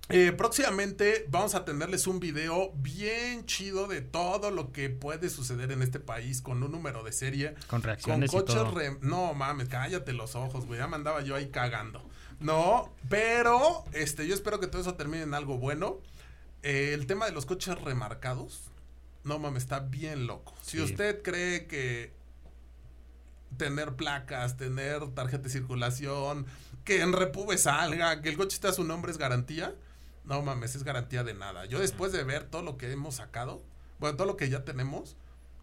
[0.09, 5.71] eh, próximamente vamos a tenerles un video bien chido de todo lo que puede suceder
[5.71, 7.53] en este país con un número de serie.
[7.53, 8.73] Con Con reacciones y coches todo.
[8.75, 10.79] rem- No mames, cállate los ojos, güey.
[10.79, 12.03] Ya me andaba yo ahí cagando.
[12.39, 15.97] No, pero este, yo espero que todo eso termine en algo bueno.
[16.64, 18.70] Eh, el tema de los coches remarcados,
[19.24, 20.53] no mames, está bien loco.
[20.62, 20.84] Si Sí.
[20.84, 22.14] usted cree que
[23.57, 26.45] tener placas, tener tarjeta de circulación,
[26.84, 29.74] que en Repube salga, que el coche esté a su nombre es garantía,
[30.26, 31.66] no mames, es garantía de nada.
[31.66, 33.64] Yo después de ver todo lo que hemos sacado,
[33.99, 35.16] bueno, todo lo que ya tenemos,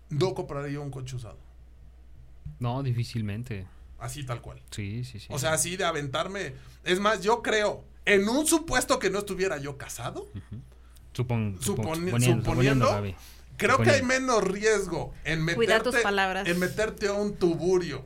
[0.09, 1.39] no compraría un coche usado.
[2.59, 3.67] No, difícilmente.
[3.99, 4.63] Así tal cual.
[4.71, 5.27] Sí, sí, sí.
[5.31, 6.55] O sea, así de aventarme.
[6.85, 10.29] Es más, yo creo, en un supuesto que no estuviera yo casado,
[11.17, 13.17] Supon- supon- suponi- suponiendo, suponiendo, Gaby.
[13.57, 16.47] creo que hay menos riesgo en meterte, tus palabras.
[16.47, 18.05] en meterte a un tuburio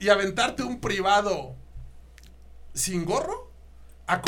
[0.00, 1.54] y aventarte un privado
[2.74, 3.48] sin gorro.
[4.06, 4.20] a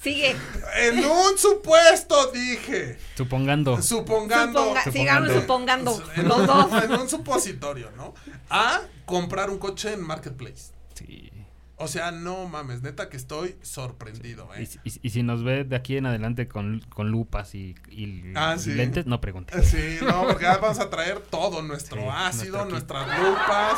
[0.00, 0.34] Sigue.
[0.78, 2.96] en un supuesto, dije.
[3.16, 3.82] Supongando.
[3.82, 4.72] Supongando.
[4.74, 6.02] Suponga- sigamos supongando.
[6.16, 6.84] En Los un, dos.
[6.84, 8.14] en un supositorio, ¿no?
[8.48, 10.72] A comprar un coche en Marketplace.
[10.94, 11.30] Sí.
[11.78, 14.66] O sea, no mames, neta que estoy sorprendido, ¿eh?
[14.84, 18.56] y- y si nos ve de aquí en adelante con, con lupas y, y- Ah,
[18.58, 18.72] sí.
[18.72, 19.62] lentes, no pregunte.
[19.62, 23.74] Sí, no, porque vamos a traer todo, nuestro Sí, ácido, nuestro nuestras lupas,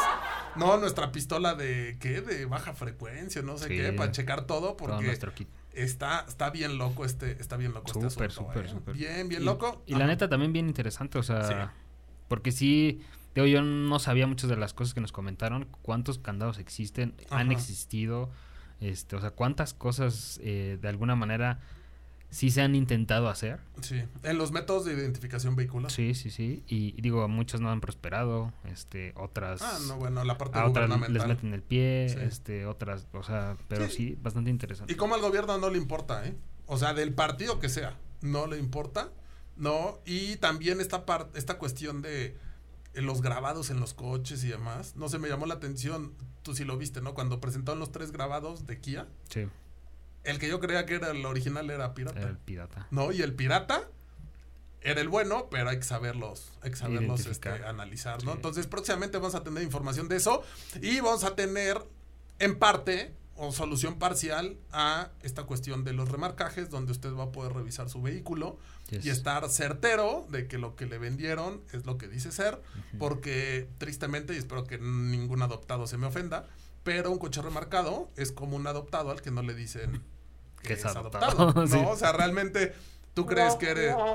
[0.55, 2.21] no, nuestra pistola de, ¿qué?
[2.21, 3.77] De baja frecuencia, no sé Sí.
[3.77, 5.49] qué, para checar todo, Todo porque nuestro kit.
[5.73, 8.69] está, está bien loco este, está bien loco este asunto, súper, ¿eh?
[8.69, 8.95] súper.
[8.95, 9.83] Bien, bien loco.
[9.87, 11.73] Y la neta también bien interesante, o sea,
[12.29, 13.01] porque sí,
[13.47, 18.31] yo no sabía muchas de las cosas que nos comentaron, cuántos candados existen, han existido,
[18.81, 21.61] este, o sea, cuántas cosas eh, de alguna manera
[22.31, 23.59] sí se han intentado hacer.
[23.81, 25.91] Sí, en los métodos de identificación vehicular.
[25.91, 29.63] Sí, sí, sí, y, y digo, muchas no han prosperado, este, otras...
[29.63, 31.29] Ah, no, bueno, la parte a otras les gubernamental.
[31.29, 32.17] meten el pie, Sí.
[32.21, 33.93] este, otras, o sea, pero Sí.
[33.97, 34.93] sí, bastante interesante.
[34.93, 36.35] Y como al gobierno no le importa, ¿eh?
[36.67, 39.09] O sea, del partido que sea, no le importa,
[39.57, 39.99] ¿no?
[40.05, 42.37] Y también esta, par- esta cuestión de
[42.95, 46.65] los grabados en los coches y demás, no se me llamó la atención, tú sí
[46.65, 47.15] lo viste, ¿no?
[47.15, 49.47] Cuando presentaron los tres grabados de Kia, Sí,
[50.25, 52.87] el que yo creía que era el original era pirata, era el pirata.
[52.91, 53.13] ¿no?
[53.13, 53.89] Y el pirata
[54.81, 58.33] era el bueno, pero hay que saberlos, hay que saberlos este, analizar, ¿no?
[58.33, 58.37] Sí.
[58.37, 60.43] Entonces, próximamente vamos a tener información de eso
[60.81, 61.83] y vamos a tener,
[62.39, 67.33] en parte, o solución parcial a esta cuestión de los remarcajes, donde usted va a
[67.33, 68.59] poder revisar su vehículo
[68.91, 69.05] Yes.
[69.05, 72.61] y estar certero de que lo que le vendieron es lo que dice ser,
[72.99, 76.47] porque tristemente, y espero que ningún adoptado se me ofenda,
[76.85, 80.03] pero un coche remarcado es como un adoptado al que no le dicen
[80.63, 81.67] que Que es es adoptado, adoptado, ¿no?
[81.69, 81.79] sí.
[81.87, 82.73] O sea, realmente
[83.13, 83.95] tú crees que eres...
[83.99, 84.15] Oh,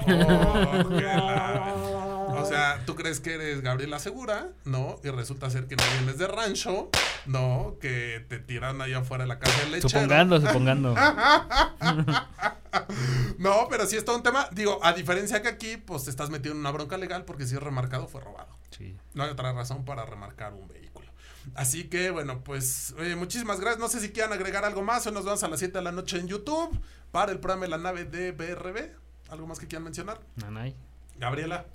[0.89, 4.99] la- o sea, tú crees que eres Gabriela Segura, ¿no?
[5.03, 6.89] Y resulta ser que no vienes de rancho,
[7.25, 7.77] ¿no?
[7.79, 9.89] Que te tiran allá afuera de la casa del lechero.
[9.89, 10.95] Supongando, supongando.
[13.37, 14.47] no, pero sí es todo un tema.
[14.51, 17.55] Digo, a diferencia que aquí, pues te estás metido en una bronca legal porque si
[17.55, 18.57] es remarcado fue robado.
[18.71, 18.97] Sí.
[19.13, 21.07] No hay otra razón para remarcar un vehículo.
[21.55, 23.79] Así que, bueno, pues eh, muchísimas gracias.
[23.79, 25.05] No sé si quieran agregar algo más.
[25.05, 26.79] Hoy nos vemos a las 7 de la noche en YouTube
[27.11, 28.91] para el programa de la nave de BRB.
[29.29, 30.21] ¿Algo más que quieran mencionar?
[30.37, 30.75] Nanay.
[31.17, 31.65] Gabriela.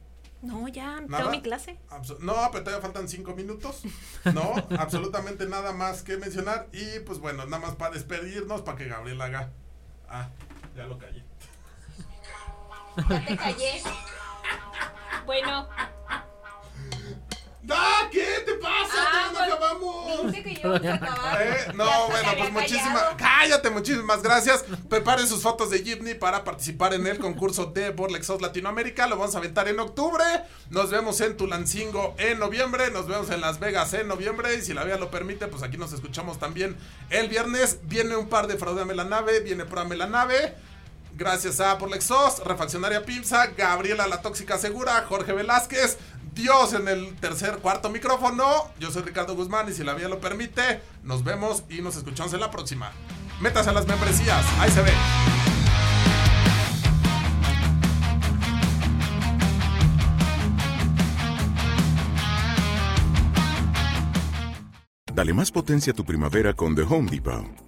[0.40, 1.18] No, ya, ¿Nada?
[1.18, 1.78] tengo mi clase.
[2.20, 3.82] No, pero todavía faltan cinco minutos.
[4.32, 6.68] No, absolutamente nada más que mencionar.
[6.72, 9.50] Y pues bueno, nada más para despedirnos, para que Gabriel haga.
[10.08, 10.28] Ah,
[10.76, 11.24] ya lo callé.
[13.08, 13.82] Ya te callé.
[15.26, 15.68] Bueno.
[17.70, 18.08] ¡Ah!
[18.10, 18.37] ¿Qué
[19.44, 19.68] te pasa?
[19.70, 20.32] Ah, ¡Ya no pues, acabamos!
[20.32, 21.42] Dijiste que íbamos a acabar.
[21.42, 23.04] Eh, no, bueno, pues muchísimas.
[23.16, 24.64] Cállate, muchísimas gracias.
[24.88, 29.06] Preparen sus fotos de Jeepney para participar en el concurso de Borlexos Latinoamérica.
[29.06, 30.24] Lo vamos a aventar en octubre.
[30.70, 32.90] Nos vemos en Tulancingo en noviembre.
[32.90, 34.54] Nos vemos en Las Vegas en noviembre.
[34.56, 36.76] Y si la vida lo permite, pues aquí nos escuchamos también
[37.10, 37.78] el viernes.
[37.84, 39.40] Viene un par de Fraudame la nave.
[39.40, 40.54] Viene Pruébame la nave.
[41.18, 45.98] Gracias a Por Lexos, Refaccionaria Pimsa, Gabriela la Tóxica Segura, Jorge Velázquez,
[46.38, 48.70] Dios en el tercer, cuarto micrófono.
[48.78, 52.32] Yo soy Ricardo Guzmán y si la vida lo permite, nos vemos y nos escuchamos
[52.32, 52.92] en la próxima.
[53.40, 54.92] Métase a las membresías, ahí se ve.
[65.12, 67.67] Dale más potencia a tu primavera con The Home Depot.